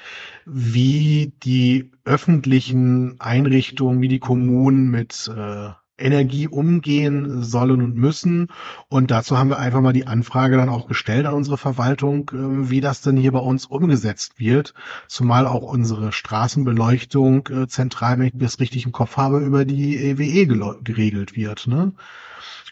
wie 0.46 1.34
die 1.44 1.90
öffentlichen 2.06 3.20
Einrichtungen, 3.20 4.02
wie 4.02 4.08
die 4.08 4.20
Kommunen 4.20 4.92
mit 4.92 5.32
äh, 5.36 5.72
Energie 6.04 6.48
umgehen 6.48 7.42
sollen 7.44 7.82
und 7.82 7.96
müssen. 7.96 8.50
Und 8.90 9.12
dazu 9.12 9.38
haben 9.38 9.50
wir 9.50 9.60
einfach 9.60 9.82
mal 9.82 9.94
die 9.94 10.08
Anfrage 10.08 10.58
dann 10.58 10.70
auch 10.70 10.88
gestellt 10.88 11.26
an 11.26 11.34
unsere 11.34 11.58
Verwaltung, 11.58 12.30
äh, 12.34 12.70
wie 12.70 12.82
das 12.82 13.02
denn 13.02 13.18
hier 13.18 13.32
bei 13.32 13.40
uns 13.40 13.66
umgesetzt 13.66 14.40
wird. 14.40 14.74
Zumal 15.08 15.48
auch 15.48 15.64
unsere 15.64 16.12
Straßenbeleuchtung 16.12 17.48
äh, 17.48 17.68
zentral, 17.68 18.20
wenn 18.20 18.28
ich 18.28 18.34
das 18.36 18.60
richtig 18.60 18.86
im 18.86 18.92
Kopf 18.92 19.18
habe, 19.18 19.40
über 19.40 19.66
die 19.66 19.98
EWE 19.98 20.24
e 20.24 20.46
geregelt 20.84 21.36
wird. 21.36 21.68
Ne? 21.68 21.94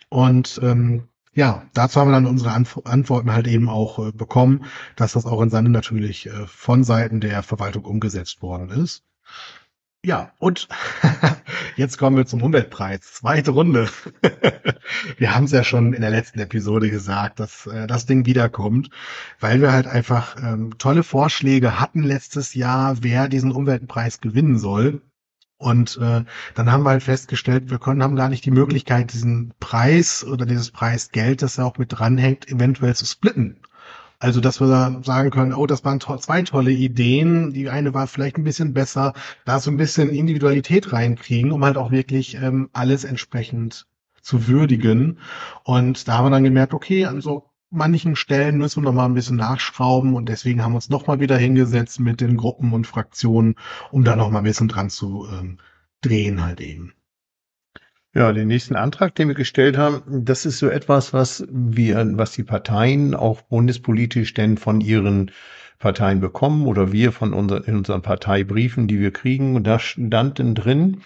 Und 0.10 0.60
ähm, 0.62 1.08
ja, 1.34 1.64
dazu 1.74 2.00
haben 2.00 2.10
wir 2.10 2.14
dann 2.14 2.26
unsere 2.26 2.52
Antw 2.52 2.82
Antworten 2.84 3.32
halt 3.32 3.48
eben 3.48 3.70
auch 3.70 4.06
äh, 4.06 4.12
bekommen, 4.12 4.66
dass 4.98 5.14
das 5.14 5.26
auch 5.26 5.42
in 5.42 5.50
Sande 5.50 5.72
natürlich 5.72 6.28
äh, 6.28 6.46
von 6.46 6.84
Seiten 6.84 7.22
der 7.22 7.42
Verwaltung 7.44 7.86
umgesetzt 7.86 8.42
worden 8.42 8.70
ist. 8.70 9.04
Ja, 10.04 10.32
und 10.40 10.68
jetzt 11.76 12.00
kommen 12.00 12.18
wir 12.18 12.26
zum 12.26 12.42
Umweltpreis. 12.42 13.02
Zweite 13.02 13.52
Runde. 13.52 13.88
wir 15.18 15.36
haben 15.36 15.44
es 15.44 15.52
ja 15.52 15.64
schon 15.64 15.94
in 15.94 16.02
der 16.02 16.10
letzten 16.10 16.40
Episode 16.40 16.90
gesagt, 16.90 17.40
dass 17.40 17.68
äh, 17.68 17.86
das 17.86 18.08
Ding 18.08 18.26
wiederkommt, 18.26 18.90
weil 19.40 19.62
wir 19.62 19.72
halt 19.72 19.86
einfach 19.86 20.38
ähm, 20.42 20.76
tolle 20.80 21.04
Vorschläge 21.04 21.80
hatten 21.80 22.02
letztes 22.02 22.56
Jahr, 22.56 23.04
wer 23.04 23.28
diesen 23.30 23.52
Umweltpreis 23.52 24.22
gewinnen 24.22 24.58
soll. 24.58 25.04
Und 25.58 26.00
äh, 26.02 26.26
dann 26.56 26.72
haben 26.72 26.82
wir 26.82 26.90
halt 26.90 27.04
festgestellt, 27.04 27.70
wir 27.70 27.78
können 27.78 28.02
haben 28.02 28.16
gar 28.16 28.30
nicht 28.30 28.44
die 28.44 28.50
Möglichkeit, 28.50 29.14
diesen 29.14 29.54
Preis 29.60 30.24
oder 30.24 30.48
dieses 30.48 30.72
Preisgeld, 30.72 31.44
das 31.44 31.58
ja 31.58 31.66
auch 31.66 31.78
mit 31.78 31.92
dranhängt, 31.92 32.50
eventuell 32.50 32.96
zu 32.96 33.06
splitten. 33.06 33.62
Also, 34.22 34.40
dass 34.40 34.62
wir 34.62 34.68
da 34.68 35.02
sagen 35.04 35.32
können, 35.32 35.52
oh, 35.52 35.66
das 35.66 35.84
waren 35.84 36.00
to 36.00 36.16
zwei 36.18 36.44
tolle 36.44 36.70
Ideen. 36.70 37.54
Die 37.54 37.70
eine 37.72 37.96
war 37.96 38.06
vielleicht 38.06 38.38
ein 38.38 38.44
bisschen 38.44 38.72
besser, 38.72 39.14
da 39.46 39.60
so 39.60 39.72
ein 39.72 39.78
bisschen 39.78 40.10
Individualität 40.10 40.94
reinkriegen, 40.94 41.52
um 41.52 41.66
halt 41.66 41.76
auch 41.76 41.90
wirklich 41.90 42.36
ähm, 42.36 42.70
alles 42.72 43.04
entsprechend 43.04 43.88
zu 44.22 44.48
würdigen. 44.48 45.18
Und 45.64 46.08
da 46.08 46.20
haben 46.20 46.26
wir 46.26 46.30
dann 46.30 46.44
gemerkt, 46.44 46.76
okay, 46.76 47.06
an 47.06 47.20
so 47.22 47.50
manchen 47.72 48.16
Stellen 48.16 48.60
müssen 48.60 48.84
wir 48.84 48.92
noch 48.92 48.96
mal 48.96 49.06
ein 49.06 49.16
bisschen 49.16 49.38
nachschrauben 49.38 50.14
und 50.14 50.30
deswegen 50.30 50.64
haben 50.64 50.74
wir 50.74 50.76
uns 50.76 50.90
noch 50.90 51.08
mal 51.08 51.20
wieder 51.20 51.38
hingesetzt 51.38 52.00
mit 52.00 52.22
den 52.22 52.38
Gruppen 52.38 52.74
und 52.74 52.86
Fraktionen, 52.86 53.56
um 53.90 54.04
da 54.04 54.16
noch 54.16 54.30
mal 54.30 54.40
ein 54.40 54.44
bisschen 54.44 54.68
dran 54.68 54.92
zu 54.92 55.28
ähm, 55.32 55.58
drehen 56.02 56.44
halt 56.46 56.62
eben. 56.62 56.94
Ja, 58.14 58.34
den 58.34 58.50
nächsten 58.50 58.76
Antrag, 58.76 59.16
den 59.16 59.30
wir 59.30 59.36
gestellt 59.36 59.78
haben, 59.78 60.26
das 60.26 60.46
ist 60.46 60.60
so 60.60 60.68
etwas, 60.68 61.14
was 61.14 61.48
wir, 61.50 62.06
was 62.18 62.34
die 62.34 62.44
Parteien 62.44 63.16
auch 63.16 63.42
bundespolitisch 63.42 64.34
denn 64.34 64.58
von 64.58 64.82
ihren 64.82 65.32
Parteien 65.80 66.20
bekommen 66.20 66.68
oder 66.68 66.92
wir 66.92 67.14
von 67.14 67.34
unseren, 67.34 67.64
in 67.64 67.78
unseren 67.78 68.02
Parteibriefen, 68.02 68.90
die 68.90 69.00
wir 69.00 69.12
kriegen. 69.12 69.56
Und 69.56 69.66
da 69.66 69.80
stand 69.80 70.40
denn 70.40 70.56
drin, 70.56 71.04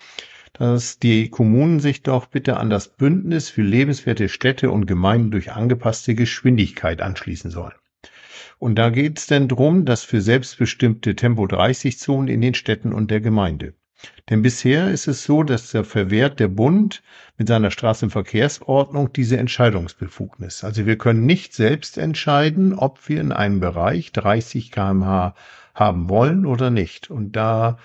dass 0.53 0.97
die 0.97 1.29
Kommunen 1.29 1.79
sich 1.79 2.01
doch 2.01 2.25
bitte 2.25 2.57
an 2.57 2.71
das 2.71 2.87
Bündnis 2.87 3.49
für 3.49 3.61
lebenswerte 3.61 4.27
Städte 4.27 4.71
und 4.71 4.87
Gemeinden 4.87 5.29
durch 5.29 5.51
angepasste 5.51 6.15
Geschwindigkeit 6.15 7.03
anschließen 7.03 7.51
sollen. 7.51 7.75
Und 8.57 8.79
da 8.79 8.89
geht 8.89 9.19
es 9.19 9.27
denn 9.27 9.47
drum, 9.47 9.85
dass 9.85 10.03
für 10.03 10.21
selbstbestimmte 10.21 11.15
Tempo 11.15 11.45
30 11.45 11.99
Zonen 11.99 12.29
in 12.29 12.41
den 12.41 12.55
Städten 12.55 12.93
und 12.93 13.11
der 13.11 13.21
Gemeinde 13.21 13.75
denn 14.29 14.41
bisher 14.41 14.89
ist 14.89 15.07
es 15.07 15.23
so, 15.23 15.43
dass 15.43 15.71
der 15.71 15.83
verwehrt 15.83 16.39
der 16.39 16.47
Bund 16.47 17.03
mit 17.37 17.47
seiner 17.47 17.71
Straßenverkehrsordnung 17.71 19.13
diese 19.13 19.37
Entscheidungsbefugnis. 19.37 20.63
Also 20.63 20.85
wir 20.85 20.97
können 20.97 21.25
nicht 21.25 21.53
selbst 21.53 21.97
entscheiden, 21.97 22.73
ob 22.73 23.07
wir 23.07 23.21
in 23.21 23.31
einem 23.31 23.59
Bereich 23.59 24.11
30 24.11 24.71
kmh 24.71 25.35
haben 25.73 26.09
wollen 26.09 26.45
oder 26.45 26.69
nicht. 26.69 27.11
Und 27.11 27.35
da, 27.35 27.77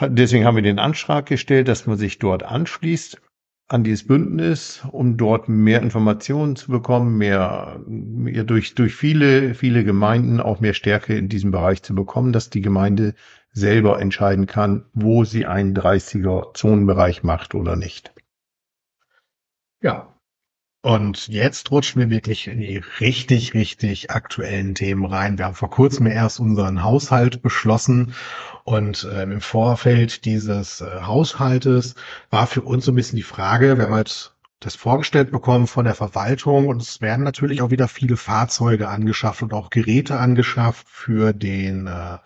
deswegen 0.00 0.44
haben 0.44 0.56
wir 0.56 0.62
den 0.62 0.78
Antrag 0.78 1.26
gestellt, 1.26 1.68
dass 1.68 1.86
man 1.86 1.98
sich 1.98 2.18
dort 2.18 2.42
anschließt 2.42 3.20
an 3.68 3.84
dieses 3.84 4.06
Bündnis, 4.06 4.82
um 4.92 5.16
dort 5.16 5.48
mehr 5.48 5.80
Informationen 5.80 6.56
zu 6.56 6.70
bekommen, 6.70 7.16
mehr, 7.16 7.80
mehr 7.86 8.44
durch, 8.44 8.74
durch 8.74 8.94
viele, 8.94 9.54
viele 9.54 9.82
Gemeinden 9.82 10.40
auch 10.40 10.60
mehr 10.60 10.74
Stärke 10.74 11.16
in 11.16 11.30
diesem 11.30 11.50
Bereich 11.50 11.82
zu 11.82 11.94
bekommen, 11.94 12.32
dass 12.32 12.50
die 12.50 12.60
Gemeinde 12.60 13.14
selber 13.52 14.00
entscheiden 14.00 14.46
kann, 14.46 14.86
wo 14.94 15.24
sie 15.24 15.46
einen 15.46 15.76
30er 15.76 16.54
Zonenbereich 16.54 17.22
macht 17.22 17.54
oder 17.54 17.76
nicht. 17.76 18.12
Ja. 19.82 20.08
Und 20.84 21.28
jetzt 21.28 21.70
rutschen 21.70 22.00
wir 22.00 22.10
wirklich 22.10 22.48
in 22.48 22.58
die 22.58 22.82
richtig, 22.98 23.54
richtig 23.54 24.10
aktuellen 24.10 24.74
Themen 24.74 25.04
rein. 25.04 25.38
Wir 25.38 25.44
haben 25.44 25.54
vor 25.54 25.70
kurzem 25.70 26.06
erst 26.06 26.40
unseren 26.40 26.82
Haushalt 26.82 27.40
beschlossen 27.40 28.14
und 28.64 29.04
äh, 29.04 29.22
im 29.22 29.40
Vorfeld 29.40 30.24
dieses 30.24 30.80
äh, 30.80 31.02
Haushaltes 31.02 31.94
war 32.30 32.48
für 32.48 32.62
uns 32.62 32.84
so 32.84 32.90
ein 32.90 32.96
bisschen 32.96 33.16
die 33.16 33.22
Frage, 33.22 33.78
wir 33.78 33.84
haben 33.84 33.94
halt 33.94 34.34
das 34.64 34.76
vorgestellt 34.76 35.30
bekommen 35.30 35.66
von 35.66 35.84
der 35.84 35.94
Verwaltung 35.94 36.68
und 36.68 36.80
es 36.80 37.00
werden 37.00 37.24
natürlich 37.24 37.62
auch 37.62 37.70
wieder 37.70 37.88
viele 37.88 38.16
Fahrzeuge 38.16 38.88
angeschafft 38.88 39.42
und 39.42 39.52
auch 39.52 39.70
Geräte 39.70 40.18
angeschafft 40.18 40.86
für 40.88 41.32
den 41.32 41.86
äh, 41.86 42.18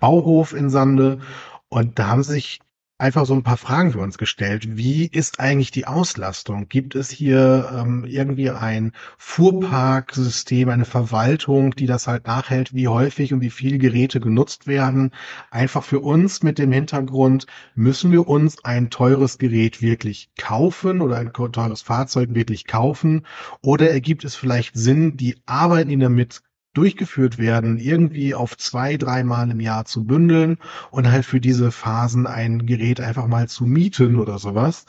Bauhof 0.00 0.52
in 0.52 0.70
Sande. 0.70 1.20
Und 1.68 1.98
da 1.98 2.08
haben 2.08 2.22
sich 2.22 2.60
einfach 3.02 3.26
so 3.26 3.34
ein 3.34 3.42
paar 3.42 3.56
Fragen 3.56 3.92
für 3.92 3.98
uns 3.98 4.16
gestellt. 4.16 4.76
Wie 4.76 5.06
ist 5.06 5.40
eigentlich 5.40 5.72
die 5.72 5.88
Auslastung? 5.88 6.68
Gibt 6.68 6.94
es 6.94 7.10
hier 7.10 7.68
ähm, 7.76 8.04
irgendwie 8.06 8.50
ein 8.50 8.92
Fuhrparksystem, 9.18 10.68
eine 10.68 10.84
Verwaltung, 10.84 11.72
die 11.72 11.86
das 11.86 12.06
halt 12.06 12.28
nachhält, 12.28 12.74
wie 12.74 12.86
häufig 12.86 13.32
und 13.34 13.40
wie 13.40 13.50
viele 13.50 13.78
Geräte 13.78 14.20
genutzt 14.20 14.68
werden? 14.68 15.10
Einfach 15.50 15.82
für 15.82 15.98
uns 15.98 16.44
mit 16.44 16.58
dem 16.58 16.70
Hintergrund, 16.70 17.46
müssen 17.74 18.12
wir 18.12 18.28
uns 18.28 18.64
ein 18.64 18.88
teures 18.88 19.38
Gerät 19.38 19.82
wirklich 19.82 20.30
kaufen 20.38 21.00
oder 21.00 21.18
ein 21.18 21.32
teures 21.32 21.82
Fahrzeug 21.82 22.34
wirklich 22.34 22.66
kaufen? 22.68 23.26
Oder 23.62 23.90
ergibt 23.90 24.24
es 24.24 24.36
vielleicht 24.36 24.76
Sinn, 24.76 25.16
die 25.16 25.42
Arbeit, 25.44 25.90
die 25.90 25.98
damit 25.98 26.42
durchgeführt 26.74 27.38
werden, 27.38 27.78
irgendwie 27.78 28.34
auf 28.34 28.56
zwei, 28.56 28.96
dreimal 28.96 29.50
im 29.50 29.60
Jahr 29.60 29.84
zu 29.84 30.04
bündeln 30.04 30.58
und 30.90 31.10
halt 31.10 31.24
für 31.24 31.40
diese 31.40 31.70
Phasen 31.70 32.26
ein 32.26 32.66
Gerät 32.66 33.00
einfach 33.00 33.26
mal 33.26 33.48
zu 33.48 33.64
mieten 33.66 34.18
oder 34.18 34.38
sowas. 34.38 34.86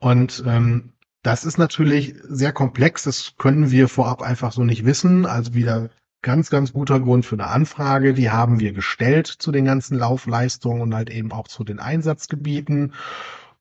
Und 0.00 0.42
ähm, 0.46 0.92
das 1.22 1.44
ist 1.44 1.58
natürlich 1.58 2.14
sehr 2.22 2.52
komplex. 2.52 3.02
Das 3.02 3.34
können 3.36 3.70
wir 3.70 3.88
vorab 3.88 4.22
einfach 4.22 4.52
so 4.52 4.64
nicht 4.64 4.84
wissen. 4.84 5.26
Also 5.26 5.54
wieder 5.54 5.90
ganz, 6.22 6.50
ganz 6.50 6.72
guter 6.72 7.00
Grund 7.00 7.26
für 7.26 7.36
eine 7.36 7.48
Anfrage. 7.48 8.14
Die 8.14 8.30
haben 8.30 8.60
wir 8.60 8.72
gestellt 8.72 9.26
zu 9.26 9.52
den 9.52 9.64
ganzen 9.64 9.98
Laufleistungen 9.98 10.82
und 10.82 10.94
halt 10.94 11.10
eben 11.10 11.32
auch 11.32 11.48
zu 11.48 11.64
den 11.64 11.78
Einsatzgebieten. 11.80 12.94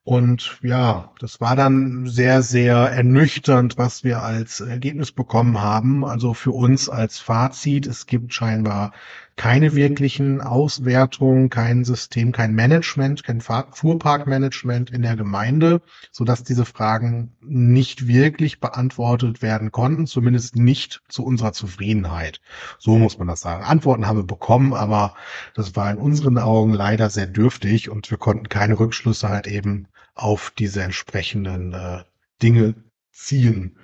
Und 0.06 0.60
ja, 0.62 1.12
das 1.20 1.42
war 1.42 1.56
dann 1.56 2.06
sehr, 2.06 2.44
sehr 2.44 2.76
ernüchternd, 2.76 3.80
was 3.80 4.04
wir 4.04 4.22
als 4.22 4.62
Ergebnis 4.62 5.12
bekommen 5.12 5.60
haben. 5.62 6.06
Also 6.06 6.36
für 6.36 6.52
uns 6.52 6.90
als 6.90 7.18
Fazit, 7.18 7.88
es 7.88 8.06
gibt 8.06 8.32
scheinbar 8.32 8.94
keine 9.38 9.76
wirklichen 9.76 10.40
Auswertungen, 10.40 11.50
kein 11.50 11.84
System, 11.84 12.32
kein 12.32 12.54
Management, 12.54 13.24
kein 13.24 13.42
Fuhrparkmanagement 13.42 14.92
in 14.92 15.02
der 15.02 15.18
Gemeinde, 15.18 15.82
so 16.12 16.24
dass 16.24 16.44
diese 16.44 16.64
Fragen 16.64 17.36
nicht 17.42 18.08
wirklich 18.08 18.62
beantwortet 18.62 19.42
werden 19.42 19.72
konnten, 19.72 20.08
zumindest 20.08 20.56
nicht 20.56 21.02
zu 21.10 21.26
unserer 21.26 21.52
Zufriedenheit. 21.52 22.40
So 22.80 22.98
muss 22.98 23.18
man 23.18 23.28
das 23.28 23.42
sagen. 23.42 23.66
Antworten 23.66 24.08
haben 24.08 24.20
wir 24.20 24.26
bekommen, 24.28 24.74
aber 24.74 25.16
das 25.54 25.76
war 25.76 25.92
in 25.92 25.98
unseren 25.98 26.38
Augen 26.38 26.74
leider 26.74 27.10
sehr 27.10 27.28
dürftig 27.28 27.90
und 27.90 28.10
wir 28.10 28.18
konnten 28.18 28.48
keine 28.48 28.80
Rückschlüsse 28.80 29.28
halt 29.28 29.48
eben 29.48 29.88
auf 30.14 30.54
diese 30.58 30.82
entsprechenden 30.82 31.74
äh, 31.74 32.04
Dinge 32.42 32.76
ziehen. 33.12 33.78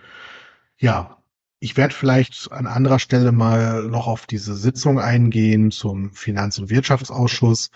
Ja, 0.78 1.21
ich 1.62 1.78
werde 1.78 1.94
vielleicht 1.94 2.52
an 2.52 2.66
anderer 2.66 2.98
Stelle 2.98 3.32
mal 3.32 3.84
noch 3.84 4.08
auf 4.08 4.26
diese 4.26 4.56
Sitzung 4.56 5.00
eingehen 5.00 5.70
zum 5.70 6.12
Finanz- 6.12 6.58
und 6.58 6.72
Wirtschaftsausschuss. 6.72 7.70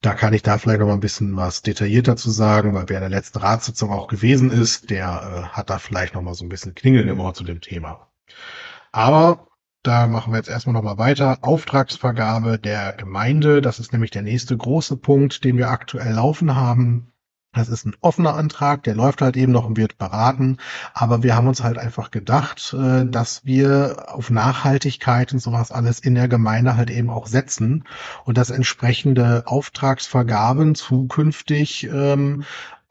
Da 0.00 0.14
kann 0.14 0.32
ich 0.32 0.42
da 0.42 0.56
vielleicht 0.56 0.80
noch 0.80 0.86
mal 0.86 0.94
ein 0.94 1.00
bisschen 1.00 1.36
was 1.36 1.60
detaillierter 1.60 2.16
zu 2.16 2.30
sagen, 2.30 2.74
weil 2.74 2.88
wer 2.88 2.98
in 2.98 3.10
der 3.10 3.18
letzten 3.18 3.38
Ratssitzung 3.38 3.90
auch 3.90 4.08
gewesen 4.08 4.50
ist, 4.50 4.88
der 4.88 5.48
äh, 5.52 5.54
hat 5.54 5.68
da 5.68 5.78
vielleicht 5.78 6.14
noch 6.14 6.22
mal 6.22 6.34
so 6.34 6.46
ein 6.46 6.48
bisschen 6.48 6.74
Klingeln 6.74 7.08
im 7.08 7.20
Ohr 7.20 7.34
zu 7.34 7.44
dem 7.44 7.60
Thema. 7.60 8.10
Aber 8.90 9.48
da 9.82 10.06
machen 10.06 10.32
wir 10.32 10.38
jetzt 10.38 10.48
erstmal 10.48 10.72
noch 10.72 10.82
mal 10.82 10.96
weiter. 10.96 11.38
Auftragsvergabe 11.42 12.58
der 12.58 12.94
Gemeinde, 12.94 13.60
das 13.60 13.80
ist 13.80 13.92
nämlich 13.92 14.12
der 14.12 14.22
nächste 14.22 14.56
große 14.56 14.96
Punkt, 14.96 15.44
den 15.44 15.58
wir 15.58 15.68
aktuell 15.68 16.14
laufen 16.14 16.56
haben. 16.56 17.12
Das 17.54 17.68
ist 17.68 17.86
ein 17.86 17.96
offener 18.00 18.34
Antrag, 18.34 18.82
der 18.82 18.94
läuft 18.94 19.22
halt 19.22 19.36
eben 19.36 19.52
noch 19.52 19.66
und 19.66 19.76
wird 19.76 19.96
beraten. 19.96 20.58
Aber 20.92 21.22
wir 21.22 21.36
haben 21.36 21.48
uns 21.48 21.62
halt 21.62 21.78
einfach 21.78 22.10
gedacht, 22.10 22.74
äh, 22.78 23.06
dass 23.06 23.44
wir 23.44 24.06
auf 24.08 24.30
Nachhaltigkeit 24.30 25.32
und 25.32 25.38
sowas 25.38 25.70
alles 25.70 26.00
in 26.00 26.14
der 26.14 26.28
Gemeinde 26.28 26.76
halt 26.76 26.90
eben 26.90 27.10
auch 27.10 27.26
setzen 27.26 27.84
und 28.24 28.38
dass 28.38 28.50
entsprechende 28.50 29.44
Auftragsvergaben 29.46 30.74
zukünftig 30.74 31.84
ähm, 31.84 32.44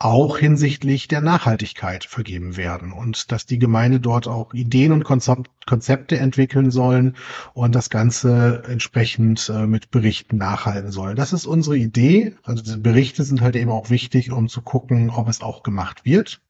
auch 0.04 0.38
hinsichtlich 0.38 1.08
der 1.08 1.22
Nachhaltigkeit 1.22 2.04
vergeben 2.04 2.58
werden 2.58 2.92
und 2.92 3.32
dass 3.32 3.46
die 3.46 3.58
Gemeinde 3.58 4.02
dort 4.02 4.28
auch 4.28 4.54
Ideen 4.54 4.92
und 4.92 5.06
Konzepte 5.06 6.18
entwickeln 6.18 6.72
sollen 6.72 7.16
und 7.54 7.74
das 7.74 7.90
Ganze 7.90 8.64
entsprechend 8.68 9.50
äh, 9.50 9.66
mit 9.66 9.92
Berichten 9.92 10.36
nachhalten 10.36 10.92
soll. 10.92 11.16
Das 11.16 11.32
ist 11.32 11.46
unsere 11.46 11.78
Idee. 11.78 12.36
Also 12.44 12.62
diese 12.62 12.80
Berichte 12.80 13.24
sind 13.24 13.40
halt 13.40 13.56
eben 13.56 13.72
auch 13.72 13.90
wichtig, 13.90 14.34
um 14.34 14.50
zu 14.50 14.62
gucken, 14.62 15.10
ob 15.10 15.30
es 15.30 15.42
auch 15.42 15.64
gemacht 15.64 16.04
wird. 16.04 16.42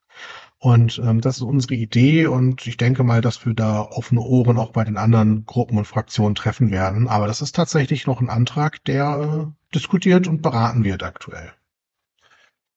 Und 0.58 1.00
ähm, 1.06 1.22
das 1.22 1.38
ist 1.38 1.44
unsere 1.44 1.76
Idee 1.76 2.26
und 2.26 2.66
ich 2.66 2.78
denke 2.78 3.04
mal, 3.04 3.22
dass 3.22 3.46
wir 3.46 3.54
da 3.54 3.82
offene 3.82 4.22
Ohren 4.22 4.58
auch 4.58 4.72
bei 4.72 4.84
den 4.84 4.98
anderen 4.98 5.46
Gruppen 5.46 5.78
und 5.78 5.86
Fraktionen 5.86 6.34
treffen 6.34 6.72
werden. 6.72 7.08
Aber 7.08 7.28
das 7.28 7.42
ist 7.44 7.56
tatsächlich 7.56 8.08
noch 8.08 8.20
ein 8.20 8.30
Antrag, 8.30 8.84
der 8.86 9.46
äh, 9.52 9.76
diskutiert 9.76 10.28
und 10.28 10.42
beraten 10.42 10.84
wird 10.84 11.04
aktuell. 11.04 11.52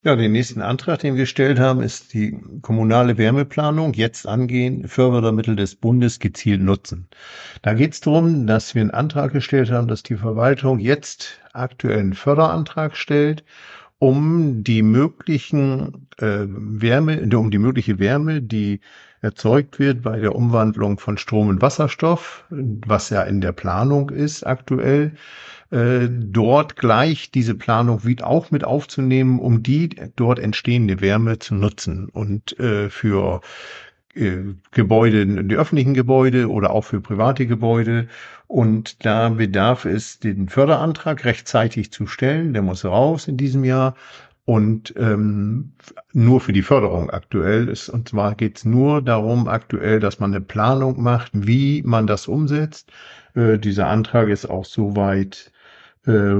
Ja, 0.06 0.14
den 0.14 0.30
nächsten 0.30 0.62
Antrag, 0.62 1.00
den 1.00 1.14
wir 1.14 1.22
gestellt 1.22 1.58
haben, 1.58 1.82
ist 1.82 2.14
die 2.14 2.38
kommunale 2.62 3.18
Wärmeplanung 3.18 3.92
jetzt 3.92 4.28
angehen, 4.28 4.86
Fördermittel 4.86 5.56
des 5.56 5.74
Bundes 5.74 6.20
gezielt 6.20 6.62
nutzen. 6.62 7.08
Da 7.62 7.74
geht 7.74 7.94
es 7.94 8.02
darum, 8.02 8.46
dass 8.46 8.76
wir 8.76 8.82
einen 8.82 8.92
Antrag 8.92 9.32
gestellt 9.32 9.72
haben, 9.72 9.88
dass 9.88 10.04
die 10.04 10.14
Verwaltung 10.14 10.78
jetzt 10.78 11.40
aktuell 11.52 11.98
einen 11.98 12.12
Förderantrag 12.12 12.96
stellt, 12.96 13.42
um 13.98 14.62
die 14.62 14.82
möglichen 14.82 16.08
äh, 16.18 16.44
Wärme, 16.46 17.28
um 17.36 17.50
die 17.50 17.58
mögliche 17.58 17.98
Wärme, 17.98 18.42
die 18.42 18.80
erzeugt 19.22 19.78
wird 19.78 20.02
bei 20.02 20.18
der 20.18 20.34
Umwandlung 20.34 20.98
von 20.98 21.18
Strom 21.18 21.50
in 21.50 21.62
Wasserstoff, 21.62 22.44
was 22.50 23.10
ja 23.10 23.22
in 23.22 23.40
der 23.40 23.52
Planung 23.52 24.10
ist 24.10 24.46
aktuell, 24.46 25.12
äh, 25.70 26.08
dort 26.10 26.76
gleich 26.76 27.30
diese 27.30 27.54
Planung 27.54 28.04
wieder 28.04 28.26
auch 28.26 28.50
mit 28.50 28.64
aufzunehmen, 28.64 29.40
um 29.40 29.62
die 29.62 29.90
dort 30.14 30.38
entstehende 30.38 31.00
Wärme 31.00 31.38
zu 31.38 31.54
nutzen. 31.54 32.08
Und 32.08 32.58
äh, 32.60 32.88
für 32.90 33.40
Gebäude, 34.70 35.44
die 35.44 35.56
öffentlichen 35.56 35.94
Gebäude 35.94 36.50
oder 36.50 36.70
auch 36.70 36.82
für 36.82 37.00
private 37.00 37.46
Gebäude. 37.46 38.08
Und 38.46 39.04
da 39.04 39.28
bedarf 39.28 39.84
es, 39.84 40.20
den 40.20 40.48
Förderantrag 40.48 41.24
rechtzeitig 41.24 41.92
zu 41.92 42.06
stellen. 42.06 42.52
Der 42.54 42.62
muss 42.62 42.84
raus 42.84 43.28
in 43.28 43.36
diesem 43.36 43.64
Jahr. 43.64 43.94
Und 44.46 44.94
ähm, 44.96 45.72
nur 46.12 46.40
für 46.40 46.52
die 46.52 46.62
Förderung 46.62 47.10
aktuell 47.10 47.68
ist. 47.68 47.88
Und 47.88 48.08
zwar 48.08 48.36
geht 48.36 48.58
es 48.58 48.64
nur 48.64 49.02
darum, 49.02 49.48
aktuell, 49.48 49.98
dass 50.00 50.20
man 50.20 50.32
eine 50.32 50.40
Planung 50.40 51.02
macht, 51.02 51.32
wie 51.34 51.82
man 51.84 52.06
das 52.06 52.28
umsetzt. 52.28 52.92
Äh, 53.34 53.58
dieser 53.58 53.88
Antrag 53.88 54.28
ist 54.28 54.46
auch 54.46 54.64
soweit 54.64 55.52
äh, 56.06 56.36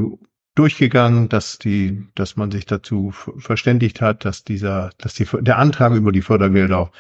durchgegangen, 0.55 1.29
dass 1.29 1.59
die, 1.59 2.07
dass 2.15 2.37
man 2.37 2.51
sich 2.51 2.65
dazu 2.65 3.11
verständigt 3.11 4.01
hat, 4.01 4.25
dass 4.25 4.45
dieser, 4.45 4.91
dass 4.99 5.15
die, 5.15 5.27
der 5.41 5.59
Antrag 5.59 5.93
über 5.93 6.12
die 6.12 6.23
Fördergelder 6.23 6.93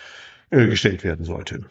äh, 0.50 0.66
gestellt 0.66 1.04
werden 1.04 1.24
sollte. 1.24 1.64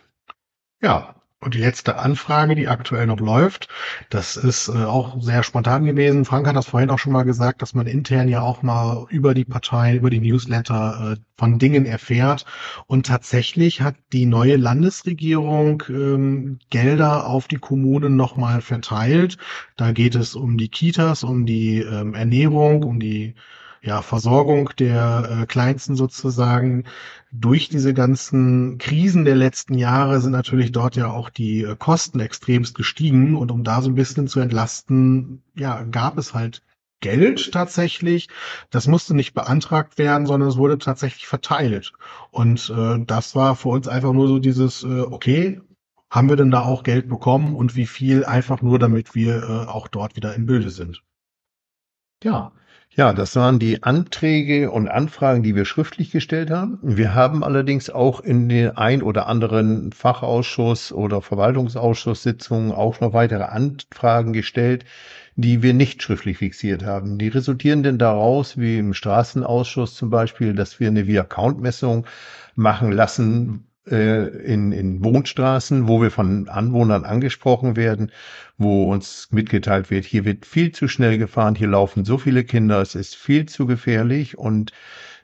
Ja, 0.81 1.15
und 1.45 1.53
die 1.53 1.59
letzte 1.59 1.97
Anfrage, 1.97 2.55
die 2.55 2.67
aktuell 2.67 3.05
noch 3.05 3.19
läuft, 3.19 3.67
das 4.09 4.35
ist 4.35 4.67
äh, 4.67 4.83
auch 4.83 5.21
sehr 5.21 5.43
spontan 5.43 5.85
gewesen. 5.85 6.25
Frank 6.25 6.47
hat 6.47 6.55
das 6.55 6.65
vorhin 6.65 6.89
auch 6.89 6.97
schon 6.97 7.13
mal 7.13 7.21
gesagt, 7.21 7.61
dass 7.61 7.75
man 7.75 7.85
intern 7.85 8.27
ja 8.27 8.41
auch 8.41 8.63
mal 8.63 9.05
über 9.11 9.35
die 9.35 9.45
Partei, 9.45 9.95
über 9.95 10.09
die 10.09 10.21
Newsletter 10.21 11.13
äh, 11.13 11.21
von 11.37 11.59
Dingen 11.59 11.85
erfährt. 11.85 12.45
Und 12.87 13.05
tatsächlich 13.05 13.81
hat 13.81 13.95
die 14.11 14.25
neue 14.25 14.55
Landesregierung 14.55 15.83
ähm, 15.87 16.57
Gelder 16.71 17.27
auf 17.27 17.47
die 17.47 17.59
Kommunen 17.59 18.15
nochmal 18.15 18.61
verteilt. 18.61 19.37
Da 19.77 19.91
geht 19.91 20.15
es 20.15 20.33
um 20.33 20.57
die 20.57 20.69
Kitas, 20.69 21.23
um 21.23 21.45
die 21.45 21.79
ähm, 21.79 22.15
Ernährung, 22.15 22.81
um 22.81 22.99
die 22.99 23.35
ja, 23.85 24.01
Versorgung 24.01 24.71
der 24.79 25.41
äh, 25.43 25.45
Kleinsten 25.45 25.95
sozusagen. 25.95 26.85
Durch 27.31 27.69
diese 27.69 27.93
ganzen 27.93 28.79
Krisen 28.79 29.25
der 29.25 29.35
letzten 29.35 29.75
Jahre 29.75 30.19
sind 30.21 30.31
natürlich 30.31 30.71
dort 30.71 30.95
ja 30.95 31.11
auch 31.11 31.29
die 31.29 31.61
äh, 31.61 31.75
Kosten 31.77 32.19
extremst 32.19 32.73
gestiegen 32.73 33.35
und 33.35 33.51
um 33.51 33.63
da 33.63 33.83
so 33.83 33.89
ein 33.89 33.95
bisschen 33.95 34.27
zu 34.27 34.39
entlasten, 34.39 35.43
ja, 35.55 35.83
gab 35.83 36.17
es 36.17 36.33
halt 36.33 36.63
Geld 36.99 37.51
tatsächlich. 37.51 38.27
Das 38.71 38.87
musste 38.87 39.13
nicht 39.13 39.35
beantragt 39.35 39.99
werden, 39.99 40.25
sondern 40.25 40.49
es 40.49 40.57
wurde 40.57 40.79
tatsächlich 40.79 41.27
verteilt. 41.27 41.93
Und 42.31 42.73
äh, 42.75 42.97
das 43.05 43.35
war 43.35 43.55
für 43.55 43.69
uns 43.69 43.87
einfach 43.87 44.13
nur 44.13 44.27
so 44.27 44.39
dieses, 44.39 44.83
äh, 44.83 45.01
okay, 45.01 45.61
haben 46.09 46.29
wir 46.29 46.37
denn 46.37 46.49
da 46.49 46.61
auch 46.63 46.81
Geld 46.81 47.07
bekommen 47.07 47.55
und 47.55 47.75
wie 47.75 47.85
viel 47.85 48.25
einfach 48.25 48.63
nur, 48.63 48.79
damit 48.79 49.13
wir 49.13 49.43
äh, 49.43 49.67
auch 49.67 49.87
dort 49.87 50.15
wieder 50.15 50.33
im 50.33 50.47
Bilde 50.47 50.71
sind. 50.71 51.03
Ja, 52.23 52.51
ja, 52.91 53.11
das 53.11 53.35
waren 53.35 53.59
die 53.59 53.83
Anträge 53.83 54.71
und 54.71 54.87
Anfragen, 54.87 55.43
die 55.43 55.53
wir 55.53 55.65
schriftlich 55.65 56.11
gestellt 56.11 56.49
haben. 56.49 56.79
Wir 56.81 57.13
haben 57.13 57.43
allerdings 57.43 57.89
auch 57.89 58.21
in 58.21 58.47
den 58.47 58.77
ein 58.77 59.01
oder 59.01 59.27
anderen 59.27 59.91
Fachausschuss 59.91 60.93
oder 60.93 61.21
Verwaltungsausschusssitzungen 61.21 62.71
auch 62.71 63.01
noch 63.01 63.11
weitere 63.11 63.43
Anfragen 63.43 64.31
gestellt, 64.31 64.85
die 65.35 65.61
wir 65.61 65.73
nicht 65.73 66.03
schriftlich 66.03 66.37
fixiert 66.37 66.85
haben. 66.85 67.17
Die 67.17 67.27
resultieren 67.27 67.83
denn 67.83 67.97
daraus, 67.97 68.57
wie 68.57 68.77
im 68.77 68.93
Straßenausschuss 68.93 69.95
zum 69.95 70.09
Beispiel, 70.09 70.53
dass 70.53 70.79
wir 70.79 70.87
eine 70.87 71.05
Via-Count-Messung 71.05 72.07
machen 72.55 72.93
lassen, 72.93 73.67
in, 73.85 74.71
in 74.71 75.03
Wohnstraßen, 75.03 75.87
wo 75.87 76.01
wir 76.01 76.09
von 76.09 76.49
Anwohnern 76.49 77.05
angesprochen 77.05 77.75
werden, 77.75 78.11
wo 78.57 78.91
uns 78.91 79.27
mitgeteilt 79.31 79.91
wird, 79.91 80.05
hier 80.05 80.25
wird 80.25 80.45
viel 80.45 80.71
zu 80.71 80.87
schnell 80.87 81.17
gefahren, 81.17 81.55
hier 81.55 81.67
laufen 81.67 82.03
so 82.03 82.17
viele 82.17 82.43
Kinder, 82.43 82.81
es 82.81 82.95
ist 82.95 83.15
viel 83.15 83.45
zu 83.45 83.67
gefährlich. 83.67 84.37
Und 84.37 84.71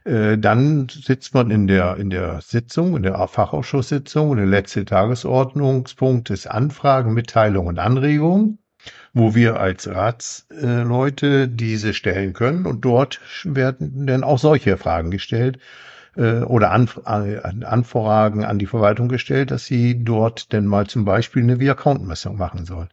äh, 0.04 0.38
dann 0.38 0.88
sitzt 0.90 1.34
man 1.34 1.50
in 1.50 1.68
der, 1.68 1.98
in 1.98 2.10
der 2.12 2.42
Sitzung, 2.42 2.96
in 2.96 3.04
der 3.04 3.28
Fachausschusssitzung 3.28 4.30
und 4.30 4.38
der 4.38 4.46
letzte 4.46 4.86
Tagesordnungspunkt 4.86 6.30
ist 6.30 6.48
Anfragen, 6.48 7.14
Mitteilungen 7.14 7.70
und 7.70 7.80
Anregungen, 7.80 8.60
wo 9.14 9.34
wir 9.34 9.60
als 9.60 9.88
Ratsleute 9.88 11.48
diese 11.48 11.94
stellen 11.94 12.34
können. 12.34 12.68
Und 12.68 12.86
dort 12.86 13.22
werden 13.44 14.06
dann 14.06 14.24
auch 14.24 14.40
solche 14.40 14.78
Fragen 14.78 15.10
gestellt 15.10 15.58
äh, 16.16 16.40
oder 16.40 16.72
Anf 16.72 17.02
äh, 17.06 17.40
Anfragen 17.64 18.46
an 18.46 18.60
die 18.60 18.66
Verwaltung 18.66 19.10
gestellt, 19.10 19.52
dass 19.52 19.66
sie 19.66 20.04
dort 20.04 20.54
denn 20.54 20.66
mal 20.66 20.88
zum 20.88 21.06
Beispiel 21.06 21.44
eine 21.44 21.60
V-Account-Messung 21.60 22.38
machen 22.38 22.66
soll. 22.66 22.88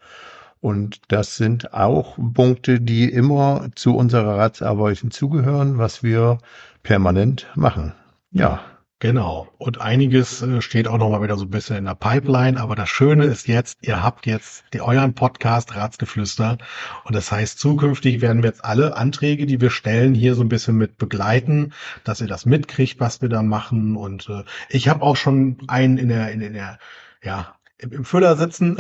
Und 0.61 1.01
das 1.09 1.37
sind 1.37 1.73
auch 1.73 2.19
Punkte, 2.35 2.81
die 2.81 3.11
immer 3.11 3.69
zu 3.75 3.97
unserer 3.97 4.39
Ratsarbeit 4.39 4.99
hinzugehören, 4.99 5.79
was 5.79 6.03
wir 6.03 6.39
permanent 6.83 7.47
machen. 7.55 7.93
Ja. 8.33 8.61
Genau. 9.01 9.47
Und 9.59 9.81
einiges 9.81 10.43
äh, 10.43 10.61
steht 10.61 10.89
auch 10.89 10.99
noch 10.99 11.09
mal 11.11 11.23
wieder 11.23 11.37
so 11.37 11.45
ein 11.45 11.51
bisschen 11.51 11.77
in 11.77 11.85
der 11.85 11.95
Pipeline. 11.95 12.61
Aber 12.61 12.75
das 12.75 12.89
Schöne 12.89 13.27
ist 13.27 13.47
jetzt, 13.47 13.79
ihr 13.81 14.03
habt 14.03 14.27
jetzt 14.27 14.65
die, 14.73 14.81
euren 14.81 15.15
Podcast 15.15 15.77
Ratsgeflüster. 15.77 16.59
Und 17.05 17.15
das 17.15 17.31
heißt, 17.31 17.61
zukünftig 17.61 18.21
werden 18.21 18.43
wir 18.43 18.51
jetzt 18.51 18.65
alle 18.65 18.97
Anträge, 18.97 19.47
die 19.47 19.61
wir 19.61 19.71
stellen, 19.71 20.15
hier 20.15 20.35
so 20.35 20.43
ein 20.43 20.49
bisschen 20.49 20.77
mit 20.77 20.99
begleiten, 20.99 21.75
dass 22.03 22.21
ihr 22.21 22.27
das 22.27 22.45
mitkriegt, 22.45 22.99
was 22.99 23.23
wir 23.23 23.29
da 23.29 23.43
machen. 23.43 23.97
Und 23.97 24.29
äh, 24.29 24.43
ich 24.69 24.89
habe 24.89 25.03
auch 25.03 25.17
schon 25.17 25.59
einen 25.69 25.97
in 25.97 26.09
der, 26.09 26.33
in, 26.33 26.41
in 26.41 26.55
der, 26.55 26.81
ja, 27.23 27.55
im 27.79 28.05
Füller 28.05 28.37
sitzen. 28.37 28.77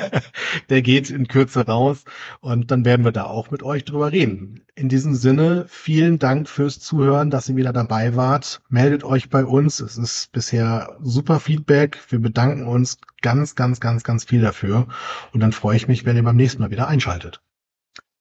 der 0.68 0.82
geht 0.82 1.10
in 1.10 1.28
Kürze 1.28 1.66
raus 1.66 2.04
und 2.40 2.70
dann 2.70 2.84
werden 2.84 3.04
wir 3.04 3.12
da 3.12 3.24
auch 3.24 3.50
mit 3.50 3.62
euch 3.62 3.84
drüber 3.84 4.12
reden. 4.12 4.62
In 4.74 4.88
diesem 4.88 5.14
Sinne, 5.14 5.66
vielen 5.68 6.18
Dank 6.18 6.48
fürs 6.48 6.80
Zuhören, 6.80 7.30
dass 7.30 7.48
ihr 7.48 7.56
wieder 7.56 7.72
dabei 7.72 8.16
wart. 8.16 8.60
Meldet 8.68 9.04
euch 9.04 9.30
bei 9.30 9.44
uns. 9.44 9.80
Es 9.80 9.96
ist 9.96 10.32
bisher 10.32 10.96
super 11.00 11.38
Feedback. 11.38 11.98
Wir 12.08 12.20
bedanken 12.20 12.66
uns 12.66 12.98
ganz, 13.22 13.54
ganz, 13.54 13.80
ganz, 13.80 14.02
ganz 14.02 14.24
viel 14.24 14.40
dafür. 14.40 14.88
Und 15.32 15.40
dann 15.40 15.52
freue 15.52 15.76
ich 15.76 15.88
mich, 15.88 16.04
wenn 16.04 16.16
ihr 16.16 16.24
beim 16.24 16.36
nächsten 16.36 16.62
Mal 16.62 16.70
wieder 16.70 16.88
einschaltet. 16.88 17.40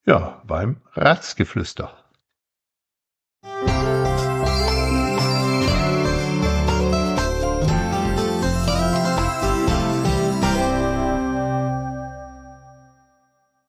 Ja, 0.05 0.41
beim 0.45 0.81
Ratsgeflüster. 0.93 2.02